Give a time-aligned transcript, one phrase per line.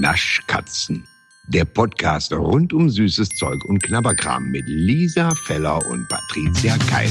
[0.00, 1.06] Naschkatzen.
[1.48, 7.10] Der Podcast rund um süßes Zeug und Knabberkram mit Lisa Feller und Patricia Keil.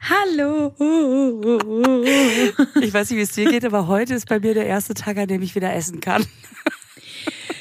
[0.00, 0.74] Hallo.
[2.80, 5.18] Ich weiß nicht, wie es dir geht, aber heute ist bei mir der erste Tag,
[5.18, 6.24] an dem ich wieder essen kann.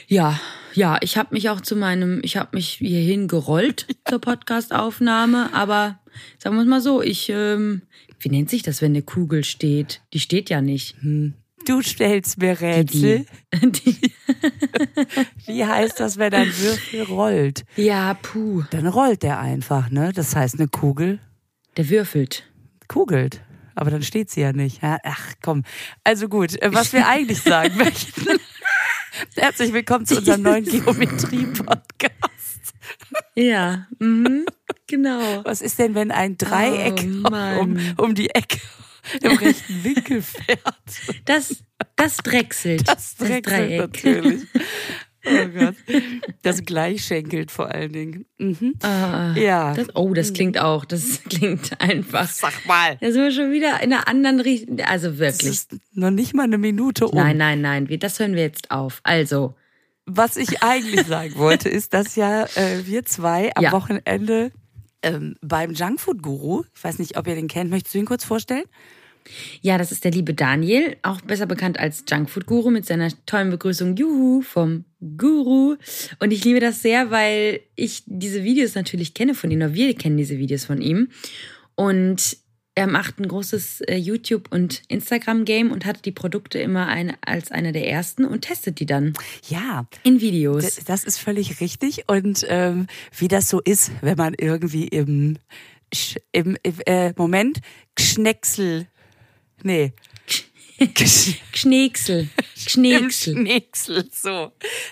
[0.08, 0.40] Ja,
[0.74, 6.00] ja, ich habe mich auch zu meinem, ich habe mich hierhin gerollt zur Podcastaufnahme, aber
[6.38, 7.84] sagen wir es mal so, ich, ähm,
[8.20, 10.02] wie nennt sich das, wenn eine Kugel steht?
[10.14, 10.96] Die steht ja nicht.
[11.02, 11.34] Hm.
[11.66, 13.26] Du stellst mir Rätsel.
[13.54, 14.12] Die, die.
[15.46, 17.64] Wie heißt das, wenn ein Würfel rollt?
[17.78, 18.64] Ja, puh.
[18.72, 20.12] Dann rollt der einfach, ne?
[20.14, 21.20] Das heißt, eine Kugel.
[21.78, 22.44] Der würfelt.
[22.88, 23.42] Kugelt.
[23.76, 24.80] Aber dann steht sie ja nicht.
[24.82, 25.64] Ach komm.
[26.04, 28.40] Also gut, äh, was wir eigentlich sagen möchten.
[29.36, 32.74] Herzlich willkommen zu unserem neuen Geometrie-Podcast.
[33.36, 34.46] Ja, mhm,
[34.88, 35.44] genau.
[35.44, 38.60] Was ist denn, wenn ein Dreieck oh, um, um die Ecke
[39.22, 40.60] im rechten Winkel fährt?
[41.26, 41.64] Das,
[41.96, 42.88] das drechselt.
[42.88, 43.80] Das drechselt das Dreieck.
[43.80, 44.42] natürlich.
[45.26, 45.76] Oh Gott.
[46.42, 48.26] Das gleichschenkelt vor allen Dingen.
[48.38, 48.76] Mhm.
[48.82, 49.74] Ah, ja.
[49.74, 50.86] Das, oh, das klingt auch.
[50.86, 52.28] Das klingt einfach.
[52.28, 52.98] Sag mal.
[53.00, 54.80] Da sind wir schon wieder in einer anderen Richtung.
[54.82, 55.50] Also wirklich.
[55.50, 57.16] Das ist noch nicht mal eine Minute um.
[57.16, 57.88] Nein, nein, nein.
[58.00, 59.00] Das hören wir jetzt auf.
[59.04, 59.56] Also.
[60.06, 63.72] Was ich eigentlich sagen wollte, ist, dass ja äh, wir zwei am ja.
[63.72, 64.52] Wochenende
[65.04, 68.24] ähm, beim Junkfood Guru, ich weiß nicht, ob ihr den kennt, möchtest du ihn kurz
[68.26, 68.66] vorstellen?
[69.62, 73.50] Ja, das ist der liebe Daniel, auch besser bekannt als Junkfood Guru mit seiner tollen
[73.50, 74.86] Begrüßung Juhu vom
[75.18, 75.76] Guru.
[76.20, 79.96] Und ich liebe das sehr, weil ich diese Videos natürlich kenne von ihm, oder wir
[79.96, 81.10] kennen diese Videos von ihm.
[81.76, 82.38] Und
[82.76, 87.52] er macht ein großes äh, YouTube- und Instagram-Game und hat die Produkte immer eine, als
[87.52, 89.14] einer der ersten und testet die dann.
[89.48, 89.86] Ja.
[90.04, 90.80] In Videos.
[90.86, 92.06] Das ist völlig richtig.
[92.08, 95.38] Und ähm, wie das so ist, wenn man irgendwie im,
[96.32, 97.60] im äh, Moment
[98.00, 98.88] Schnecksel
[99.64, 99.94] Nee.
[101.54, 102.28] Schneeksel.
[102.56, 103.36] Schneeksel.
[103.36, 104.52] Schneeksel, so.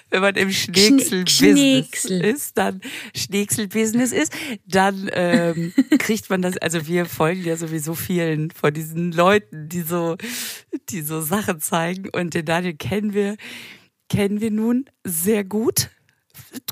[0.09, 2.81] Wenn man im Schneeksel-Business ist, dann
[3.15, 4.33] Schneeksel-Business ist,
[4.65, 9.81] dann ähm, kriegt man das, also wir folgen ja sowieso vielen von diesen Leuten, die
[9.81, 10.17] so,
[10.89, 12.09] die so Sachen zeigen.
[12.09, 13.37] Und den Daniel kennen wir,
[14.09, 15.89] kennen wir nun sehr gut.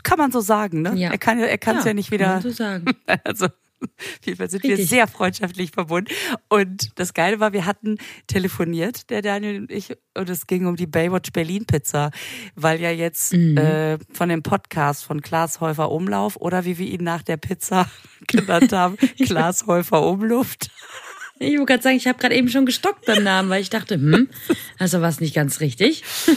[0.04, 0.94] Kann man so sagen, ne?
[0.96, 1.12] Ja.
[1.12, 2.26] Er kann er kann es ja, ja nicht wieder.
[2.26, 2.86] Kann man so sagen.
[3.24, 3.48] Also
[3.81, 4.79] auf jeden Fall sind Richtig.
[4.79, 6.12] wir sehr freundschaftlich verbunden.
[6.47, 7.97] Und das Geile war, wir hatten
[8.28, 12.12] telefoniert, der Daniel und ich, und es ging um die Baywatch Berlin Pizza,
[12.56, 13.57] weil ja jetzt mhm.
[13.57, 17.90] äh, von dem Podcast von Klaas Häufer Umlauf oder wie wir ihn nach der Pizza
[18.28, 20.69] genannt haben, Klaas Häufer Umluft.
[21.42, 23.96] Ich wollte gerade sagen, ich habe gerade eben schon gestockt beim Namen, weil ich dachte,
[23.96, 24.28] hm,
[24.78, 26.04] also war es nicht ganz richtig.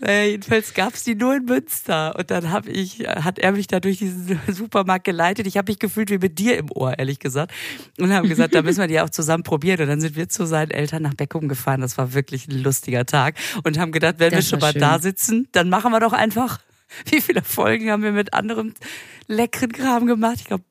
[0.00, 2.14] Naja, jedenfalls gab es die nur in Münster.
[2.16, 5.46] Und dann hab ich, hat er mich da durch diesen Supermarkt geleitet.
[5.46, 7.52] Ich habe mich gefühlt wie mit dir im Ohr, ehrlich gesagt.
[7.98, 9.80] Und haben gesagt, da müssen wir die auch zusammen probieren.
[9.80, 11.80] Und dann sind wir zu seinen Eltern nach Beckum gefahren.
[11.80, 13.36] Das war wirklich ein lustiger Tag.
[13.64, 14.80] Und haben gedacht, wenn das wir schon mal schön.
[14.80, 16.60] da sitzen, dann machen wir doch einfach.
[17.06, 18.74] Wie viele Folgen haben wir mit anderem
[19.28, 20.36] leckeren Kram gemacht?
[20.38, 20.64] Ich glaube,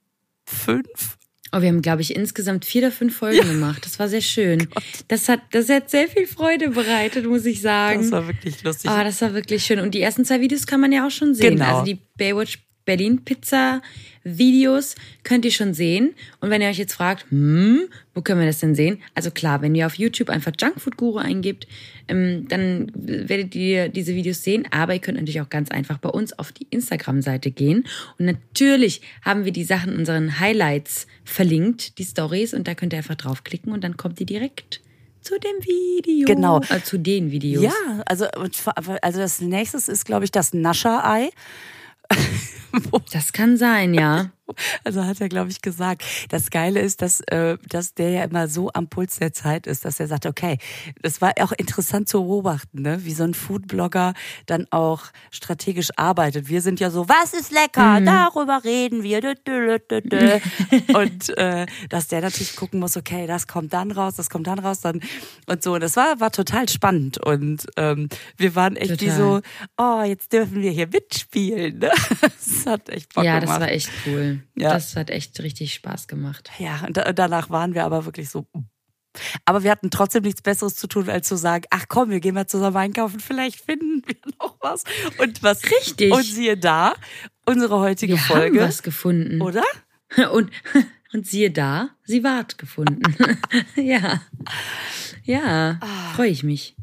[0.45, 1.18] fünf.
[1.51, 3.43] Oh, wir haben, glaube ich, insgesamt vier oder fünf Folgen ja.
[3.43, 3.85] gemacht.
[3.85, 4.69] Das war sehr schön.
[4.73, 4.83] Gott.
[5.07, 8.01] Das hat, das hat sehr viel Freude bereitet, muss ich sagen.
[8.01, 8.91] Das war wirklich lustig.
[8.93, 9.79] Oh, das war wirklich schön.
[9.79, 11.55] Und die ersten zwei Videos kann man ja auch schon sehen.
[11.55, 11.79] Genau.
[11.79, 13.83] Also die Baywatch Berlin Pizza
[14.23, 16.15] Videos könnt ihr schon sehen.
[16.39, 17.81] Und wenn ihr euch jetzt fragt, hm,
[18.15, 18.97] wo können wir das denn sehen?
[19.13, 21.67] Also klar, wenn ihr auf YouTube einfach Junkfood Guru eingibt,
[22.07, 24.67] ähm, dann werdet ihr diese Videos sehen.
[24.71, 27.85] Aber ihr könnt natürlich auch ganz einfach bei uns auf die Instagram-Seite gehen.
[28.17, 32.55] Und natürlich haben wir die Sachen in unseren Highlights verlinkt, die Stories.
[32.55, 34.81] Und da könnt ihr einfach draufklicken und dann kommt ihr direkt
[35.21, 36.25] zu dem Video.
[36.25, 36.59] Genau.
[36.69, 37.65] Äh, zu den Videos.
[37.65, 41.29] Ja, also, also das nächste ist, glaube ich, das Nascher-Ei.
[43.11, 44.31] Das kann sein, ja.
[44.83, 46.03] Also hat er, glaube ich, gesagt.
[46.29, 49.85] Das Geile ist, dass, äh, dass der ja immer so am Puls der Zeit ist,
[49.85, 50.57] dass er sagt, okay,
[51.01, 53.03] das war auch interessant zu beobachten, ne?
[53.03, 54.13] wie so ein Foodblogger
[54.45, 56.49] dann auch strategisch arbeitet.
[56.49, 57.99] Wir sind ja so, was ist lecker?
[57.99, 58.05] Mhm.
[58.05, 59.19] Darüber reden wir.
[60.93, 64.59] und äh, dass der natürlich gucken muss, okay, das kommt dann raus, das kommt dann
[64.59, 65.01] raus, dann
[65.47, 65.73] und so.
[65.73, 67.17] Und das war, war total spannend.
[67.17, 69.07] Und ähm, wir waren echt total.
[69.07, 69.41] wie so,
[69.77, 71.79] oh, jetzt dürfen wir hier mitspielen.
[71.79, 71.91] Ne?
[72.21, 73.59] Das hat echt Bock ja, gemacht.
[73.59, 74.38] Ja, das war echt cool.
[74.55, 74.73] Ja.
[74.73, 76.49] Das hat echt richtig Spaß gemacht.
[76.59, 78.47] Ja, und da, danach waren wir aber wirklich so.
[79.45, 82.35] Aber wir hatten trotzdem nichts Besseres zu tun, als zu sagen, ach komm, wir gehen
[82.35, 84.83] mal zusammen einkaufen, vielleicht finden wir noch was.
[85.17, 86.11] Und was Richtig.
[86.11, 86.93] Und siehe da,
[87.45, 88.59] unsere heutige wir Folge.
[88.61, 89.41] Haben was gefunden.
[89.41, 89.63] Oder?
[90.31, 90.49] Und,
[91.13, 93.03] und siehe da, sie ward gefunden.
[93.75, 94.23] ja.
[95.23, 96.13] Ja, ah.
[96.15, 96.75] freue ich mich.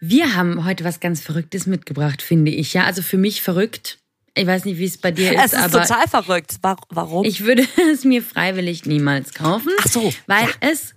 [0.00, 2.72] Wir haben heute was ganz Verrücktes mitgebracht, finde ich.
[2.72, 3.98] Ja, also für mich verrückt
[4.40, 6.56] Ich weiß nicht, wie es bei dir ist, es ist aber total verrückt.
[6.62, 7.24] Warum?
[7.24, 10.50] ich würde es mir freiwillig niemals kaufen, Ach so, weil ja.
[10.60, 10.94] es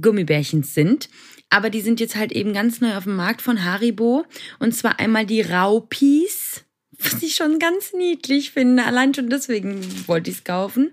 [0.00, 1.08] Gummibärchen sind.
[1.50, 4.24] Aber die sind jetzt halt eben ganz neu auf dem Markt von Haribo.
[4.58, 6.64] Und zwar einmal die Raupis,
[6.98, 8.84] was ich schon ganz niedlich finde.
[8.84, 10.92] Allein schon deswegen wollte ich es kaufen.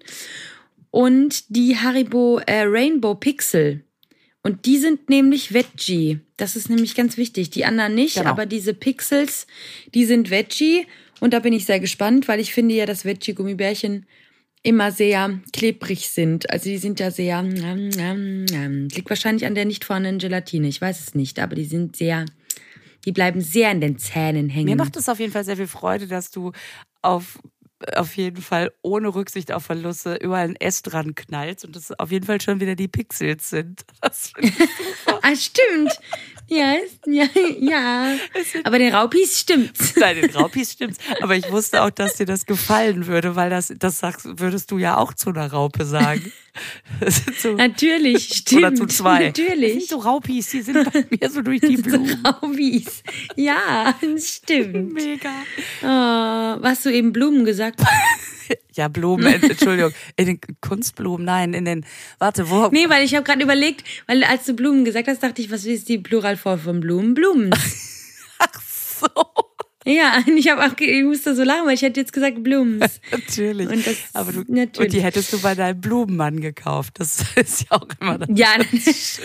[0.91, 3.85] Und die Haribo äh, Rainbow Pixel.
[4.43, 6.19] Und die sind nämlich Veggie.
[6.35, 7.51] Das ist nämlich ganz wichtig.
[7.51, 8.29] Die anderen nicht, Genau.
[8.29, 9.47] aber diese Pixels,
[9.93, 10.85] die sind Veggie.
[11.21, 14.07] Und da bin ich sehr gespannt, weil ich finde ja, dass Veggie-Gummibärchen
[14.63, 16.49] immer sehr klebrig sind.
[16.49, 18.87] Also die sind ja sehr, mm.
[18.89, 20.67] liegt wahrscheinlich an der nicht vorhandenen Gelatine.
[20.67, 22.25] Ich weiß es nicht, aber die sind sehr,
[23.05, 24.65] die bleiben sehr in den Zähnen hängen.
[24.65, 26.53] Mir macht es auf jeden Fall sehr viel Freude, dass du
[27.03, 27.39] auf,
[27.95, 32.11] auf jeden Fall ohne Rücksicht auf Verluste überall ein S dran knallst und das auf
[32.11, 33.83] jeden Fall schon wieder die Pixels sind.
[34.01, 34.33] Das
[35.21, 35.91] ah, stimmt.
[36.53, 37.25] Ja, ist- ja,
[37.59, 38.15] ja.
[38.65, 39.95] Aber den Raupis stimmt's.
[39.95, 40.97] Nein, den Raupis stimmt's.
[41.21, 44.77] Aber ich wusste auch, dass dir das gefallen würde, weil das, das sagst, würdest du
[44.77, 46.31] ja auch zu einer Raupe sagen.
[47.41, 48.61] So, Natürlich, stimmt.
[48.65, 49.29] oder zu zwei.
[49.29, 49.87] Das sind Natürlich.
[49.87, 52.21] so Raupis, die sind bei mir so durch die Blumen.
[52.27, 53.03] Raupis.
[53.37, 54.91] Ja, stimmt.
[54.93, 55.29] Mega.
[55.81, 57.79] Oh, hast du eben Blumen gesagt?
[58.73, 59.91] Ja, Blumen, Entschuldigung.
[60.15, 61.85] In den Kunstblumen, nein, in den,
[62.19, 62.67] warte, wo?
[62.71, 65.65] Nee, weil ich habe gerade überlegt, weil als du Blumen gesagt hast, dachte ich, was
[65.65, 67.13] ist die Pluralform von Blumen?
[67.13, 67.51] Blumen.
[68.39, 69.07] Ach so.
[69.83, 72.99] Ja, ich habe auch, ich musste so lachen, weil ich hätte jetzt gesagt Blumens.
[73.11, 73.67] Natürlich.
[73.67, 74.79] Und das- Aber du, natürlich.
[74.79, 76.93] und die hättest du bei deinem Blumenmann gekauft.
[76.99, 78.29] Das ist ja auch immer das.
[78.31, 79.19] Ja, das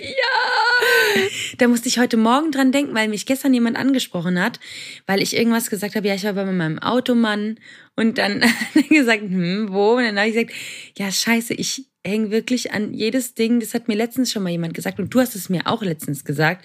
[0.00, 1.22] ja.
[1.58, 4.60] Da musste ich heute Morgen dran denken, weil mich gestern jemand angesprochen hat,
[5.06, 7.58] weil ich irgendwas gesagt habe, ja, ich war bei meinem Automann
[7.96, 8.44] und dann
[8.88, 9.96] gesagt, hm, wo?
[9.96, 10.52] Und dann habe ich gesagt,
[10.96, 14.74] ja, scheiße, ich hänge wirklich an jedes Ding, das hat mir letztens schon mal jemand
[14.74, 16.64] gesagt und du hast es mir auch letztens gesagt.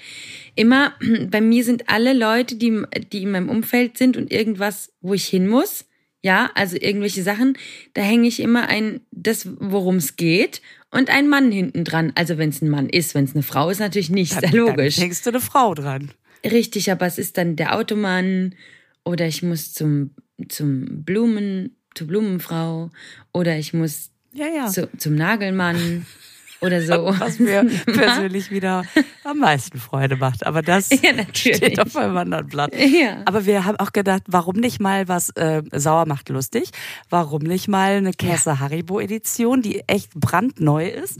[0.56, 0.94] Immer,
[1.29, 5.25] bei mir sind alle Leute, die, die in meinem Umfeld sind und irgendwas, wo ich
[5.25, 5.86] hin muss,
[6.24, 7.57] ja, also irgendwelche Sachen,
[7.94, 10.62] da hänge ich immer ein, das, worum es geht,
[10.94, 12.13] und ein Mann hinten dran.
[12.16, 14.95] Also wenn es ein Mann ist, wenn es eine Frau ist, natürlich nicht, sehr logisch.
[14.95, 16.12] Dann hängst du eine Frau dran.
[16.45, 18.56] Richtig, aber es ist dann der Automann
[19.04, 20.12] oder ich muss zum,
[20.50, 22.92] zum Blumen, zur Blumenfrau
[23.34, 24.68] oder ich muss Ja, ja.
[24.68, 26.06] zu, zum Nagelmann
[26.63, 26.94] oder so.
[27.19, 28.83] Was mir persönlich wieder
[29.24, 30.45] am meisten Freude macht.
[30.45, 32.74] Aber das Ja, steht auf einem anderen Blatt.
[32.75, 33.21] Ja.
[33.25, 36.69] Aber wir haben auch gedacht, warum nicht mal was äh, sauer macht lustig?
[37.10, 41.19] Warum nicht mal eine Käse Haribo Edition, die echt brandneu ist?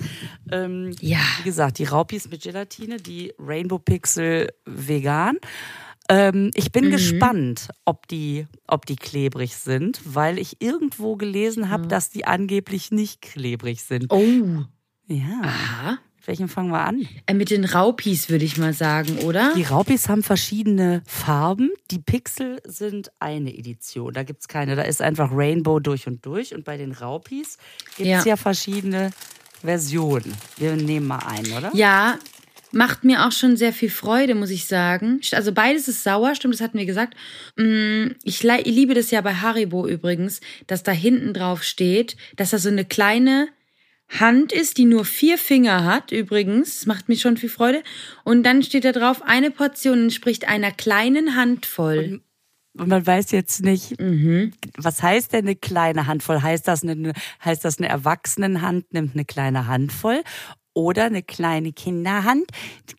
[0.51, 1.19] Ähm, Ja.
[1.40, 5.38] Wie gesagt, die Raupis mit Gelatine, die Rainbow Pixel vegan.
[6.10, 6.72] Ähm, ich Mhm.
[6.72, 12.25] bin gespannt, ob die, ob die klebrig sind, weil ich irgendwo gelesen habe, dass die
[12.25, 14.07] angeblich nicht klebrig sind.
[14.12, 14.66] Oh.
[15.08, 15.42] Ja.
[15.44, 15.98] Aha.
[16.26, 17.06] Welchen fangen wir an?
[17.26, 19.52] Äh, mit den Raupis würde ich mal sagen, oder?
[19.58, 21.70] Die Raupis haben verschiedene Farben.
[21.92, 24.14] Die Pixel sind eine Edition.
[24.14, 24.78] Da gibt's keine.
[24.78, 26.56] Da ist einfach Rainbow durch und durch.
[26.56, 27.58] Und bei den Raupis
[27.98, 28.36] gibt's ja, Ja.
[28.38, 29.12] verschiedene
[29.62, 30.34] Versionen.
[30.58, 31.72] Wir nehmen mal einen, oder?
[31.74, 32.18] Ja,
[32.72, 35.20] macht mir auch schon sehr viel Freude, muss ich sagen.
[35.34, 37.16] Also beides ist sauer, stimmt, das hatten wir gesagt.
[37.58, 42.58] Mm, ich liebe das ja bei Haribo übrigens, dass da hinten drauf steht, dass da
[42.60, 43.50] so eine kleine
[44.19, 46.86] Hand ist, die nur vier Finger hat, übrigens.
[46.86, 47.83] Macht mir schon viel Freude.
[48.24, 52.21] Und dann steht da drauf, eine Portion entspricht einer kleinen Handvoll.
[52.75, 54.54] Und man weiß jetzt nicht, Mhm.
[54.78, 56.42] was heißt denn eine kleine Handvoll?
[56.42, 60.23] Heißt das eine, heißt das eine Erwachsenenhand nimmt eine kleine Handvoll?
[60.73, 62.45] Oder eine kleine Kinderhand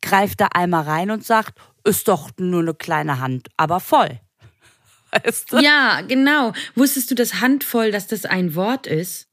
[0.01, 4.21] greift da einmal rein und sagt, ist doch nur eine kleine Hand, aber voll.
[5.11, 5.59] Weißt du?
[5.59, 6.53] Ja, genau.
[6.77, 9.29] Wusstest du, dass Handvoll, dass das ein Wort ist?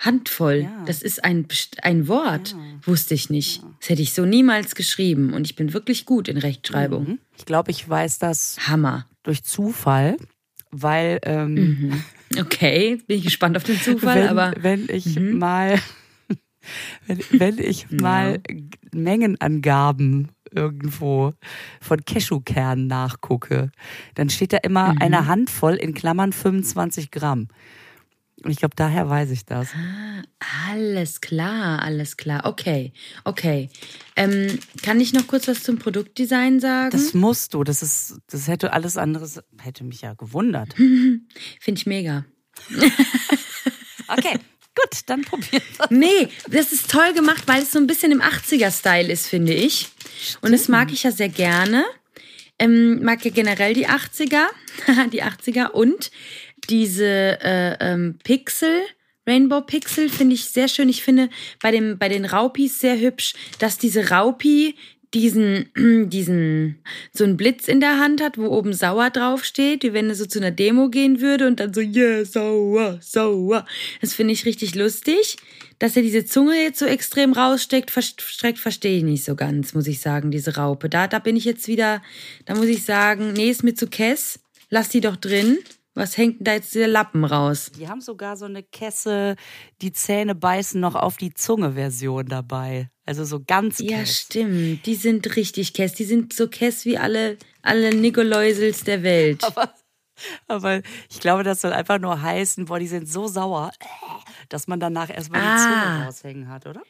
[0.00, 0.04] Ja.
[0.06, 0.84] Handvoll, Ja.
[0.86, 1.46] das ist ein,
[1.82, 2.54] ein Wort.
[2.82, 3.62] Wusste ich nicht.
[3.80, 5.32] Das hätte ich so niemals geschrieben.
[5.32, 7.18] Und ich bin wirklich gut in Rechtschreibung.
[7.36, 9.06] Ich glaube, ich weiß das Hammer.
[9.24, 10.16] durch Zufall,
[10.70, 12.02] weil ähm, Mhm.
[12.38, 14.62] Okay, bin ich gespannt auf den Zufall, wenn, aber Mhm.
[14.62, 15.78] wenn ich mal
[17.06, 18.40] wenn, wenn ich mal
[18.92, 21.34] Mengenangaben irgendwo
[21.80, 23.70] von Cashewkernen nachgucke,
[24.14, 24.98] dann steht da immer Mhm.
[25.02, 27.48] eine Handvoll in Klammern 25 Gramm.
[28.46, 29.68] Ich glaube, daher weiß ich das.
[30.70, 32.44] alles klar, alles klar.
[32.44, 32.92] Okay,
[33.24, 33.68] okay.
[34.14, 36.90] Ähm, kann ich noch kurz was zum Produktdesign sagen?
[36.90, 37.64] Das musst du.
[37.64, 40.74] Das ist, das hätte alles anderes, hätte mich ja gewundert.
[41.60, 42.24] Finde ich mega.
[44.08, 44.38] Okay,
[44.74, 45.86] gut, dann probieren wir.
[45.90, 49.88] Nee, das ist toll gemacht, weil es so ein bisschen im 80er-Style ist, finde ich.
[50.40, 51.84] Und das mag ich ja sehr gerne.
[52.58, 54.46] Ähm, mag ja generell die 80er,
[55.12, 56.10] die 80er und
[56.70, 58.82] diese äh, ähm, Pixel,
[59.28, 60.88] Rainbow Pixel finde ich sehr schön.
[60.88, 61.28] Ich finde
[61.60, 64.74] bei, dem, bei den Raupis sehr hübsch, dass diese Raupi
[65.14, 65.70] diesen,
[66.08, 66.82] diesen,
[67.12, 70.26] so einen Blitz in der Hand hat, wo oben sauer draufsteht, wie wenn er so
[70.26, 73.66] zu einer Demo gehen würde und dann so, yeah, sauer, sauer.
[74.00, 75.36] Das finde ich richtig lustig.
[75.78, 79.86] Dass er diese Zunge jetzt so extrem raussteckt, verstreckt, verstehe ich nicht so ganz, muss
[79.86, 80.88] ich sagen, diese Raupe.
[80.88, 82.02] Da, da bin ich jetzt wieder,
[82.46, 84.40] da muss ich sagen, nee, ist mir zu Kess.
[84.70, 85.58] Lass die doch drin.
[85.98, 87.72] Was hängt da jetzt der Lappen raus?
[87.76, 89.34] Die haben sogar so eine Kesse,
[89.82, 92.88] die Zähne beißen noch auf die Zunge Version dabei.
[93.04, 94.20] Also so ganz Ja, Kess.
[94.20, 94.86] stimmt.
[94.86, 95.94] Die sind richtig Kess.
[95.94, 99.42] Die sind so Kess wie alle, alle Nikoläusels der Welt.
[99.42, 99.74] Aber,
[100.46, 103.72] aber ich glaube, das soll einfach nur heißen, boah, die sind so sauer,
[104.50, 105.56] dass man danach erstmal ah.
[105.56, 106.82] die Zunge raushängen hat, oder?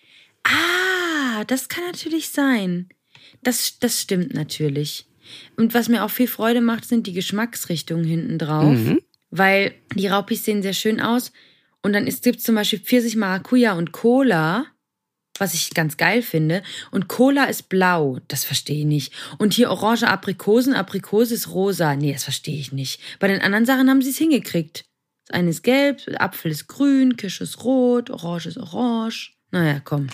[0.45, 2.91] Ah, das kann natürlich sein.
[3.43, 5.08] Das, das stimmt natürlich.
[5.57, 8.77] Und was mir auch viel Freude macht, sind die Geschmacksrichtungen hinten drauf.
[8.77, 9.01] Mhm.
[9.31, 11.33] Weil die Raupis sehen sehr schön aus.
[11.83, 14.67] Und dann gibt es zum Beispiel Pfirsich, Maracuja und Cola,
[15.39, 16.63] was ich ganz geil finde.
[16.91, 19.13] Und Cola ist blau, das verstehe ich nicht.
[19.39, 21.95] Und hier orange Aprikosen, Aprikose ist rosa.
[21.95, 23.01] Nee, das verstehe ich nicht.
[23.21, 24.85] Bei den anderen Sachen haben sie es hingekriegt.
[25.27, 29.35] Das eine ist gelb, Apfel ist grün, Kirsche ist rot, Orange ist orange.
[29.51, 30.09] Naja, komm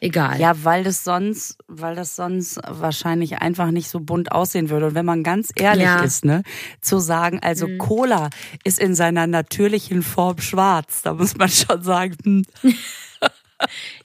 [0.00, 0.40] egal.
[0.40, 4.86] Ja, weil das sonst, weil das sonst wahrscheinlich einfach nicht so bunt aussehen würde.
[4.86, 6.00] Und wenn man ganz ehrlich ja.
[6.00, 6.42] ist, ne,
[6.80, 7.78] zu sagen, also mhm.
[7.78, 8.30] Cola
[8.64, 12.44] ist in seiner natürlichen Form schwarz, da muss man schon sagen, hm.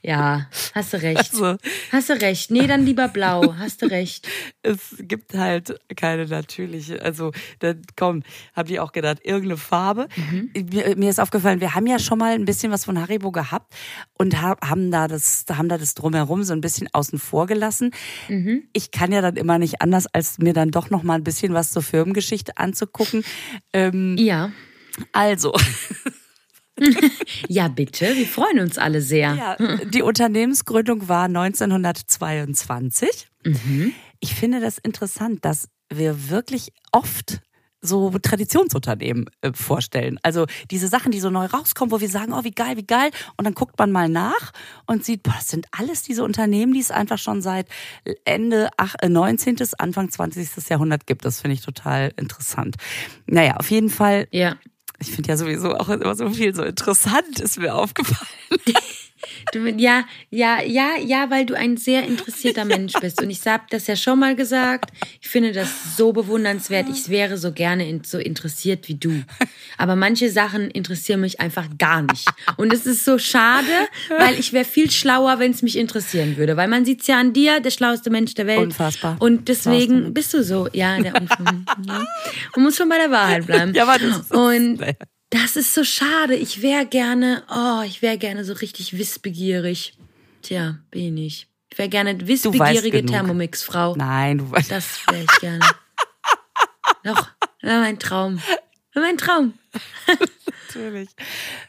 [0.02, 1.32] Ja, hast du recht.
[1.32, 1.56] Also,
[1.92, 2.50] hast du recht.
[2.50, 3.54] Nee, dann lieber blau.
[3.58, 4.28] Hast du recht.
[4.62, 7.00] Es gibt halt keine natürliche.
[7.02, 8.22] Also, dann komm,
[8.54, 10.08] hab ich auch gedacht, irgendeine Farbe.
[10.16, 10.50] Mhm.
[10.70, 13.74] Mir, mir, ist aufgefallen, wir haben ja schon mal ein bisschen was von Haribo gehabt
[14.18, 17.92] und haben da das, haben da das drumherum so ein bisschen außen vor gelassen.
[18.28, 18.64] Mhm.
[18.72, 21.54] Ich kann ja dann immer nicht anders, als mir dann doch noch mal ein bisschen
[21.54, 23.24] was zur Firmengeschichte anzugucken.
[23.72, 24.52] Ähm, ja.
[25.12, 25.54] Also.
[27.48, 28.16] ja, bitte.
[28.16, 29.34] Wir freuen uns alle sehr.
[29.34, 33.28] Ja, die Unternehmensgründung war 1922.
[33.44, 33.92] Mhm.
[34.20, 37.40] Ich finde das interessant, dass wir wirklich oft
[37.84, 40.18] so Traditionsunternehmen äh, vorstellen.
[40.22, 43.10] Also diese Sachen, die so neu rauskommen, wo wir sagen, oh, wie geil, wie geil.
[43.36, 44.52] Und dann guckt man mal nach
[44.86, 47.68] und sieht, boah, das sind alles diese Unternehmen, die es einfach schon seit
[48.24, 48.70] Ende
[49.06, 50.68] 19., äh, Anfang 20.
[50.68, 51.24] Jahrhundert gibt.
[51.24, 52.76] Das finde ich total interessant.
[53.26, 54.56] Naja, auf jeden Fall ja.
[55.06, 58.28] Ich finde ja sowieso auch immer so viel so interessant, ist mir aufgefallen.
[59.52, 63.22] Du, ja, ja, ja, ja, weil du ein sehr interessierter Mensch bist.
[63.22, 64.90] Und ich habe das ja schon mal gesagt.
[65.20, 66.88] Ich finde das so bewundernswert.
[66.90, 69.22] Ich wäre so gerne so interessiert wie du.
[69.78, 72.28] Aber manche Sachen interessieren mich einfach gar nicht.
[72.56, 73.66] Und es ist so schade,
[74.18, 76.56] weil ich wäre viel schlauer, wenn es mich interessieren würde.
[76.56, 78.60] Weil man sieht's ja an dir, der schlauste Mensch der Welt.
[78.60, 79.16] Unfassbar.
[79.20, 81.44] Und deswegen bist du so, ja, der Unfall.
[81.86, 82.06] Man
[82.64, 83.74] muss schon bei der Wahrheit bleiben.
[83.74, 84.80] Ja, aber das ist, Und
[85.34, 86.36] das ist so schade.
[86.36, 89.94] Ich wäre gerne, oh, ich wäre gerne so richtig wissbegierig.
[90.42, 91.48] Tja, bin ich.
[91.70, 93.96] Ich wäre gerne wissbegierige Thermomix-Frau.
[93.96, 94.70] Nein, du weißt.
[94.70, 95.66] Das wäre ich gerne.
[97.04, 97.28] Doch,
[97.62, 98.40] mein Traum.
[98.94, 99.54] Mein Traum.
[100.74, 101.10] Natürlich.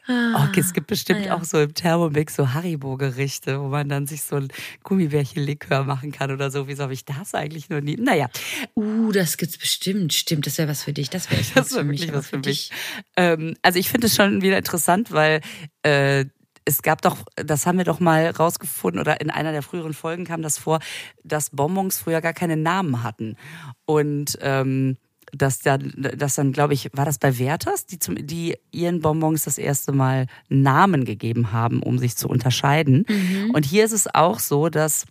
[0.07, 1.35] Ah, okay, es gibt bestimmt ja.
[1.35, 4.47] auch so im Thermomix so Haribo-Gerichte, wo man dann sich so ein
[4.83, 6.67] Gummibärchen-Likör machen kann oder so.
[6.67, 7.97] Wieso habe ich das eigentlich noch nie?
[7.97, 8.29] Naja.
[8.75, 10.13] Uh, das gibt's bestimmt.
[10.13, 11.09] Stimmt, das wäre was für dich.
[11.09, 12.71] Das wäre das wär wirklich was für mich.
[13.15, 15.41] Ähm, also ich finde es schon wieder interessant, weil
[15.83, 16.25] äh,
[16.65, 20.25] es gab doch, das haben wir doch mal rausgefunden oder in einer der früheren Folgen
[20.25, 20.79] kam das vor,
[21.24, 23.38] dass Bonbons früher gar keine Namen hatten.
[23.85, 24.97] Und ähm,
[25.38, 29.44] dass dann, dass dann, glaube ich, war das bei Werthers, die, zum, die ihren Bonbons
[29.44, 33.06] das erste Mal Namen gegeben haben, um sich zu unterscheiden.
[33.08, 33.51] Mhm.
[33.51, 35.06] Und hier ist es auch so, dass,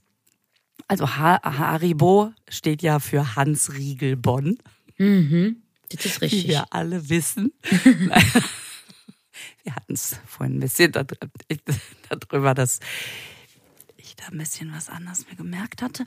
[0.88, 4.58] also Haribo steht ja für Hans Riegel Bonn.
[4.98, 5.62] Mhm.
[5.90, 6.44] Das ist richtig.
[6.44, 7.52] Wie wir alle wissen.
[9.62, 10.92] wir hatten es vorhin ein bisschen
[12.08, 12.80] darüber, dass
[13.96, 16.04] ich da ein bisschen was anderes mir gemerkt hatte.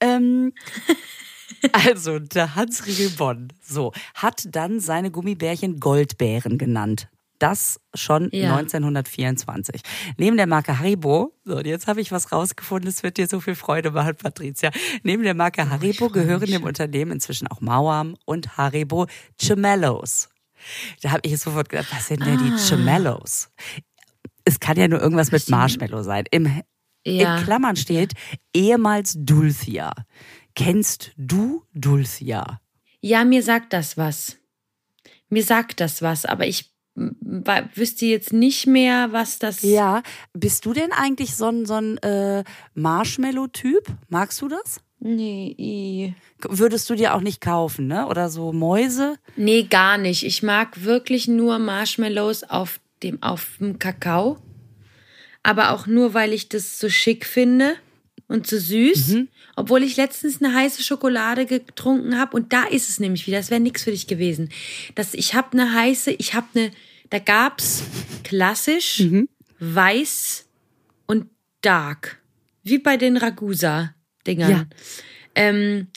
[0.00, 0.52] Ähm,
[1.72, 7.08] also, der Hans Riegel Bonn, so, hat dann seine Gummibärchen Goldbären genannt.
[7.38, 8.56] Das schon ja.
[8.56, 9.80] 1924.
[10.16, 13.40] Neben der Marke Haribo, so, und jetzt habe ich was rausgefunden, es wird dir so
[13.40, 14.70] viel Freude machen, Patricia.
[15.04, 19.06] Neben der Marke oh, Haribo gehören dem Unternehmen inzwischen auch Mauam und Haribo
[19.38, 20.28] Gemellos.
[21.02, 22.42] Da habe ich jetzt sofort gedacht, was sind denn ah.
[22.42, 23.50] die Gemellos?
[24.44, 26.24] Es kann ja nur irgendwas mit Marshmallow sein.
[26.32, 26.62] Im,
[27.06, 27.38] ja.
[27.38, 28.14] In Klammern steht
[28.52, 29.92] ehemals Dulcia.
[30.58, 32.60] Kennst du Dulcia?
[33.00, 34.38] Ja, mir sagt das was.
[35.28, 39.62] Mir sagt das was, aber ich wüsste jetzt nicht mehr, was das.
[39.62, 42.42] Ja, bist du denn eigentlich so ein, so ein äh,
[42.74, 43.86] Marshmallow-Typ?
[44.08, 44.80] Magst du das?
[44.98, 46.16] Nee.
[46.40, 48.08] Würdest du dir auch nicht kaufen, ne?
[48.08, 49.14] Oder so Mäuse?
[49.36, 50.24] Nee, gar nicht.
[50.24, 54.38] Ich mag wirklich nur Marshmallows auf dem, auf dem Kakao.
[55.44, 57.76] Aber auch nur, weil ich das so schick finde.
[58.28, 59.28] Und zu süß, mhm.
[59.56, 63.50] obwohl ich letztens eine heiße Schokolade getrunken habe und da ist es nämlich wieder, das
[63.50, 64.50] wäre nichts für dich gewesen.
[64.94, 66.70] Das, ich habe eine heiße, ich habe eine,
[67.10, 67.82] da gab's
[68.22, 69.28] klassisch, mhm.
[69.58, 70.46] weiß
[71.06, 71.26] und
[71.62, 72.20] dark,
[72.62, 74.50] wie bei den Ragusa-Dingern.
[74.50, 74.66] Ja.
[75.34, 75.88] Ähm,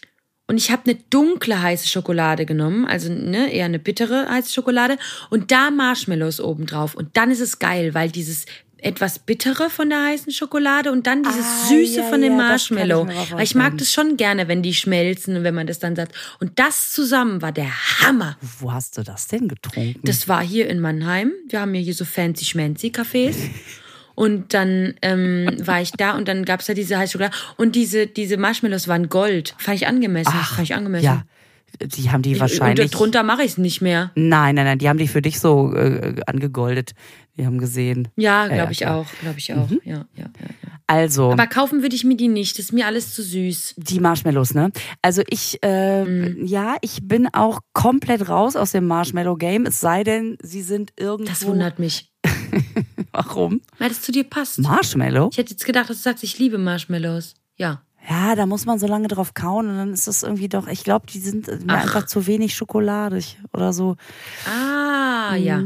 [0.47, 4.97] und ich habe eine dunkle heiße Schokolade genommen, also ne, eher eine bittere heiße Schokolade
[5.29, 6.93] und da Marshmallows oben drauf.
[6.93, 8.45] Und dann ist es geil, weil dieses
[8.81, 12.38] etwas bittere von der heißen Schokolade und dann dieses ah, süße ja, von dem ja,
[12.38, 13.07] Marshmallow.
[13.09, 15.95] Ich Weil ich mag das schon gerne, wenn die schmelzen und wenn man das dann
[15.95, 16.13] sagt.
[16.39, 17.71] Und das zusammen war der
[18.01, 18.38] Hammer.
[18.59, 20.00] Wo hast du das denn getrunken?
[20.03, 21.31] Das war hier in Mannheim.
[21.47, 23.35] Wir haben ja hier so fancy schmancy Cafés.
[24.15, 27.35] Und dann ähm, war ich da und dann gab's da diese heiße Schokolade.
[27.57, 29.55] Und diese, diese Marshmallows waren Gold.
[29.57, 30.33] Fand ich angemessen.
[30.33, 31.05] Ach, fand ich angemessen.
[31.05, 31.23] Ja.
[31.80, 32.86] Die haben die wahrscheinlich.
[32.86, 34.12] Und drunter mache ich es nicht mehr.
[34.16, 36.92] Nein, nein, nein, die haben die für dich so äh, angegoldet.
[37.34, 38.10] Wir haben gesehen.
[38.18, 38.96] Ja, glaube ja, ich ja.
[38.96, 39.08] auch.
[39.22, 39.70] Glaube ich auch.
[39.70, 39.82] Mhm.
[39.86, 40.80] Ja, ja, ja, ja.
[40.88, 41.32] Also.
[41.32, 42.58] Aber kaufen würde ich mir die nicht.
[42.60, 43.75] Das ist mir alles zu süß.
[43.78, 44.72] Die Marshmallows, ne?
[45.01, 46.46] Also ich, äh, mhm.
[46.46, 49.66] ja, ich bin auch komplett raus aus dem Marshmallow-Game.
[49.66, 51.32] Es sei denn, sie sind irgendwo.
[51.32, 52.12] Das wundert mich.
[53.13, 53.62] Warum?
[53.78, 54.60] Weil das zu dir passt.
[54.60, 55.30] Marshmallow?
[55.32, 57.36] Ich hätte jetzt gedacht, dass du sagst, ich liebe Marshmallows.
[57.56, 57.84] Ja.
[58.10, 60.84] Ja, da muss man so lange drauf kauen und dann ist das irgendwie doch, ich
[60.84, 61.84] glaube, die sind mir Ach.
[61.84, 63.96] einfach zu wenig schokoladig oder so.
[64.46, 65.43] Ah, mhm.
[65.43, 65.63] ja.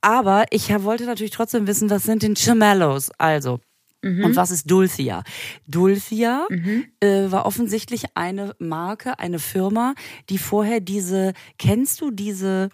[0.00, 3.10] Aber ich wollte natürlich trotzdem wissen, was sind denn Chimellos?
[3.18, 3.60] Also,
[4.02, 4.24] Mhm.
[4.24, 5.24] Und was ist Dulcia?
[5.66, 6.84] Dulcia mhm.
[7.00, 9.94] äh, war offensichtlich eine Marke, eine Firma,
[10.30, 12.68] die vorher diese, kennst du diese,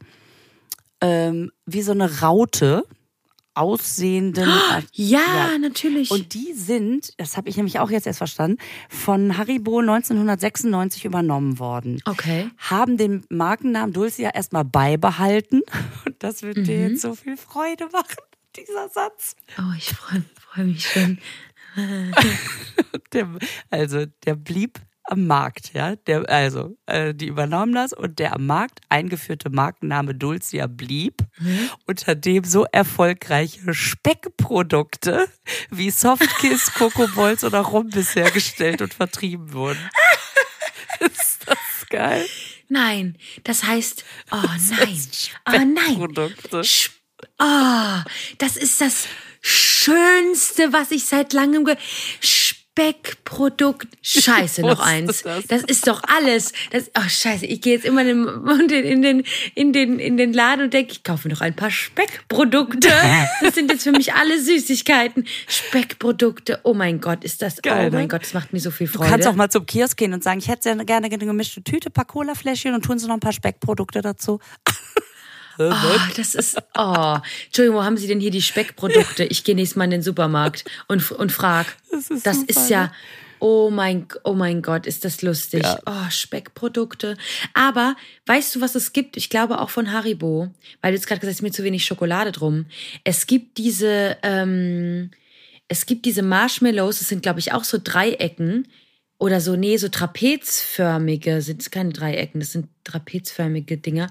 [1.00, 2.84] ähm, wie so eine Raute,
[3.54, 4.48] aussehenden.
[4.92, 5.20] Ja,
[5.52, 6.10] ja, natürlich.
[6.10, 8.58] Und die sind, das habe ich nämlich auch jetzt erst verstanden,
[8.88, 12.00] von Haribo 1996 übernommen worden.
[12.04, 12.50] Okay.
[12.58, 15.62] Haben den Markennamen Dulcia erstmal beibehalten.
[16.06, 16.64] Und das wird mhm.
[16.64, 18.16] dir jetzt so viel Freude machen,
[18.56, 19.36] dieser Satz.
[19.58, 21.18] Oh, ich freue freu mich schon.
[23.12, 23.28] der,
[23.70, 25.96] also, der blieb am Markt, ja.
[25.96, 31.70] Der, also, äh, die übernahmen das und der am Markt eingeführte Markenname Dulcia blieb, mhm.
[31.86, 35.28] unter dem so erfolgreiche Speckprodukte
[35.70, 39.90] wie Softkiss, Coco Balls oder Rumbis hergestellt und vertrieben wurden.
[41.00, 42.26] Ist das geil?
[42.68, 44.36] Nein, das heißt, oh
[44.70, 45.00] nein,
[46.00, 46.34] oh nein.
[47.38, 49.06] Oh, das ist das
[49.40, 51.76] Schönste, was ich seit langem ge
[52.76, 53.86] Speckprodukt.
[54.02, 55.22] Scheiße, noch eins.
[55.22, 55.46] Das.
[55.46, 55.62] das.
[55.62, 56.52] ist doch alles.
[56.72, 60.32] Das, oh, scheiße, ich gehe jetzt immer in den, in den, in den, in den
[60.32, 62.88] Laden und denke, ich kaufe noch ein paar Speckprodukte.
[63.40, 65.26] Das sind jetzt für mich alle Süßigkeiten.
[65.46, 66.60] Speckprodukte.
[66.62, 68.08] Oh mein Gott, ist das, Geil, oh mein ne?
[68.08, 69.04] Gott, das macht mir so viel Freude.
[69.04, 71.90] Du kannst auch mal zum Kiosk gehen und sagen, ich hätte gerne eine gemischte Tüte,
[71.90, 74.40] paar Cola-Fläschchen und tun sie noch ein paar Speckprodukte dazu.
[75.58, 75.72] Oh,
[76.16, 76.56] das ist.
[76.76, 79.24] Oh, Entschuldigung, wo haben Sie denn hier die Speckprodukte?
[79.24, 81.76] Ich gehe nächstes Mal in den Supermarkt und, und frag.
[81.90, 82.92] Das ist, das ist ja.
[83.40, 85.64] Oh mein, oh mein Gott, ist das lustig.
[85.64, 85.78] Ja.
[85.84, 87.16] Oh, Speckprodukte.
[87.52, 87.94] Aber
[88.26, 89.18] weißt du, was es gibt?
[89.18, 90.48] Ich glaube auch von Haribo,
[90.80, 92.66] weil du jetzt gerade gesagt hast, mir zu wenig Schokolade drum.
[93.02, 95.10] Es gibt diese, ähm,
[95.68, 98.66] es gibt diese Marshmallows, das sind, glaube ich, auch so Dreiecken,
[99.18, 104.10] oder so, nee, so trapezförmige, sind keine Dreiecken, das sind trapezförmige Dinger,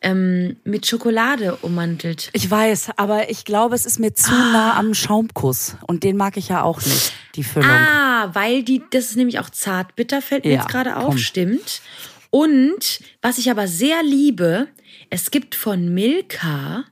[0.00, 2.30] ähm, mit Schokolade ummantelt.
[2.32, 4.52] Ich weiß, aber ich glaube, es ist mir zu ah.
[4.52, 5.76] nah am Schaumkuss.
[5.86, 7.70] Und den mag ich ja auch nicht, die Füllung.
[7.70, 11.18] Ah, weil die, das ist nämlich auch zartbitter, fällt mir ja, jetzt gerade auf, komm.
[11.18, 11.82] stimmt.
[12.30, 14.68] Und was ich aber sehr liebe,
[15.10, 16.84] es gibt von Milka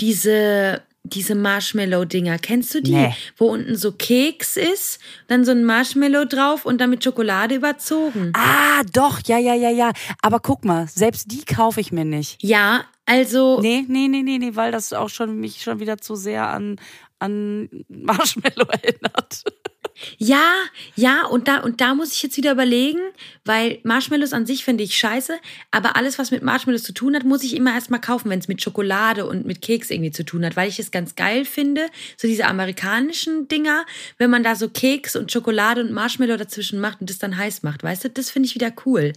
[0.00, 0.82] diese
[1.12, 2.38] diese Marshmallow-Dinger.
[2.38, 2.94] Kennst du die?
[2.94, 3.14] Nee.
[3.36, 8.32] Wo unten so Keks ist, dann so ein Marshmallow drauf und dann mit Schokolade überzogen.
[8.34, 9.92] Ah, doch, ja, ja, ja, ja.
[10.22, 12.42] Aber guck mal, selbst die kaufe ich mir nicht.
[12.42, 13.60] Ja, also.
[13.60, 16.80] Nee, nee, nee, nee, nee, weil das auch schon mich schon wieder zu sehr an,
[17.18, 19.44] an Marshmallow erinnert.
[20.18, 20.52] Ja,
[20.94, 23.00] ja, und da, und da muss ich jetzt wieder überlegen,
[23.44, 25.38] weil Marshmallows an sich finde ich scheiße,
[25.70, 28.48] aber alles, was mit Marshmallows zu tun hat, muss ich immer erstmal kaufen, wenn es
[28.48, 31.86] mit Schokolade und mit Keks irgendwie zu tun hat, weil ich es ganz geil finde,
[32.16, 33.84] so diese amerikanischen Dinger,
[34.18, 37.62] wenn man da so Keks und Schokolade und Marshmallow dazwischen macht und das dann heiß
[37.62, 39.12] macht, weißt du, das finde ich wieder cool.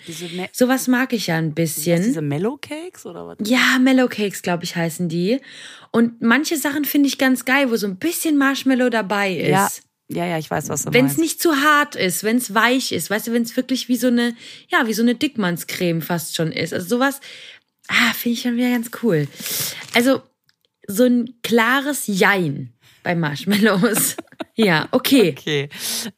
[0.52, 2.04] Sowas mag ich ja ein bisschen.
[2.04, 3.38] Diese Mellow Cakes oder was?
[3.44, 5.40] Ja, Mellow Cakes, glaube ich, heißen die.
[5.92, 9.50] Und manche Sachen finde ich ganz geil, wo so ein bisschen Marshmallow dabei ist.
[9.50, 9.70] Ja.
[10.12, 12.92] Ja, ja, ich weiß, was du Wenn es nicht zu hart ist, wenn es weich
[12.92, 14.36] ist, weißt du, wenn es wirklich wie so eine,
[14.68, 16.74] ja, wie so eine Dickmannscreme fast schon ist.
[16.74, 17.22] Also sowas,
[17.88, 19.28] ah, finde ich schon wieder ganz cool.
[19.94, 20.24] Also
[20.88, 24.18] so ein klares Jein bei Marshmallows.
[24.56, 25.36] ja, okay.
[25.38, 25.70] Okay.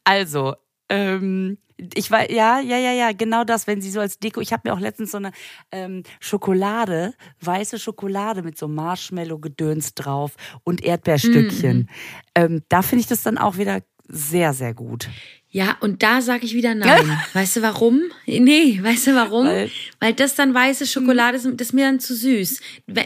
[0.04, 0.56] Also,
[0.88, 1.58] ähm,
[1.94, 4.68] ich war, ja, ja, ja, ja, genau das, wenn sie so als Deko, ich habe
[4.68, 5.32] mir auch letztens so eine
[5.70, 11.78] ähm, Schokolade, weiße Schokolade mit so Marshmallow-Gedöns drauf und Erdbeerstückchen.
[11.78, 11.88] Mm.
[12.34, 15.08] Ähm, da finde ich das dann auch wieder sehr, sehr gut.
[15.48, 17.18] Ja, und da sage ich wieder nein.
[17.34, 18.00] weißt du warum?
[18.26, 19.46] Nee, weißt du warum?
[19.46, 22.60] Weil, Weil das dann weiße Schokolade ist, das ist mir dann zu süß.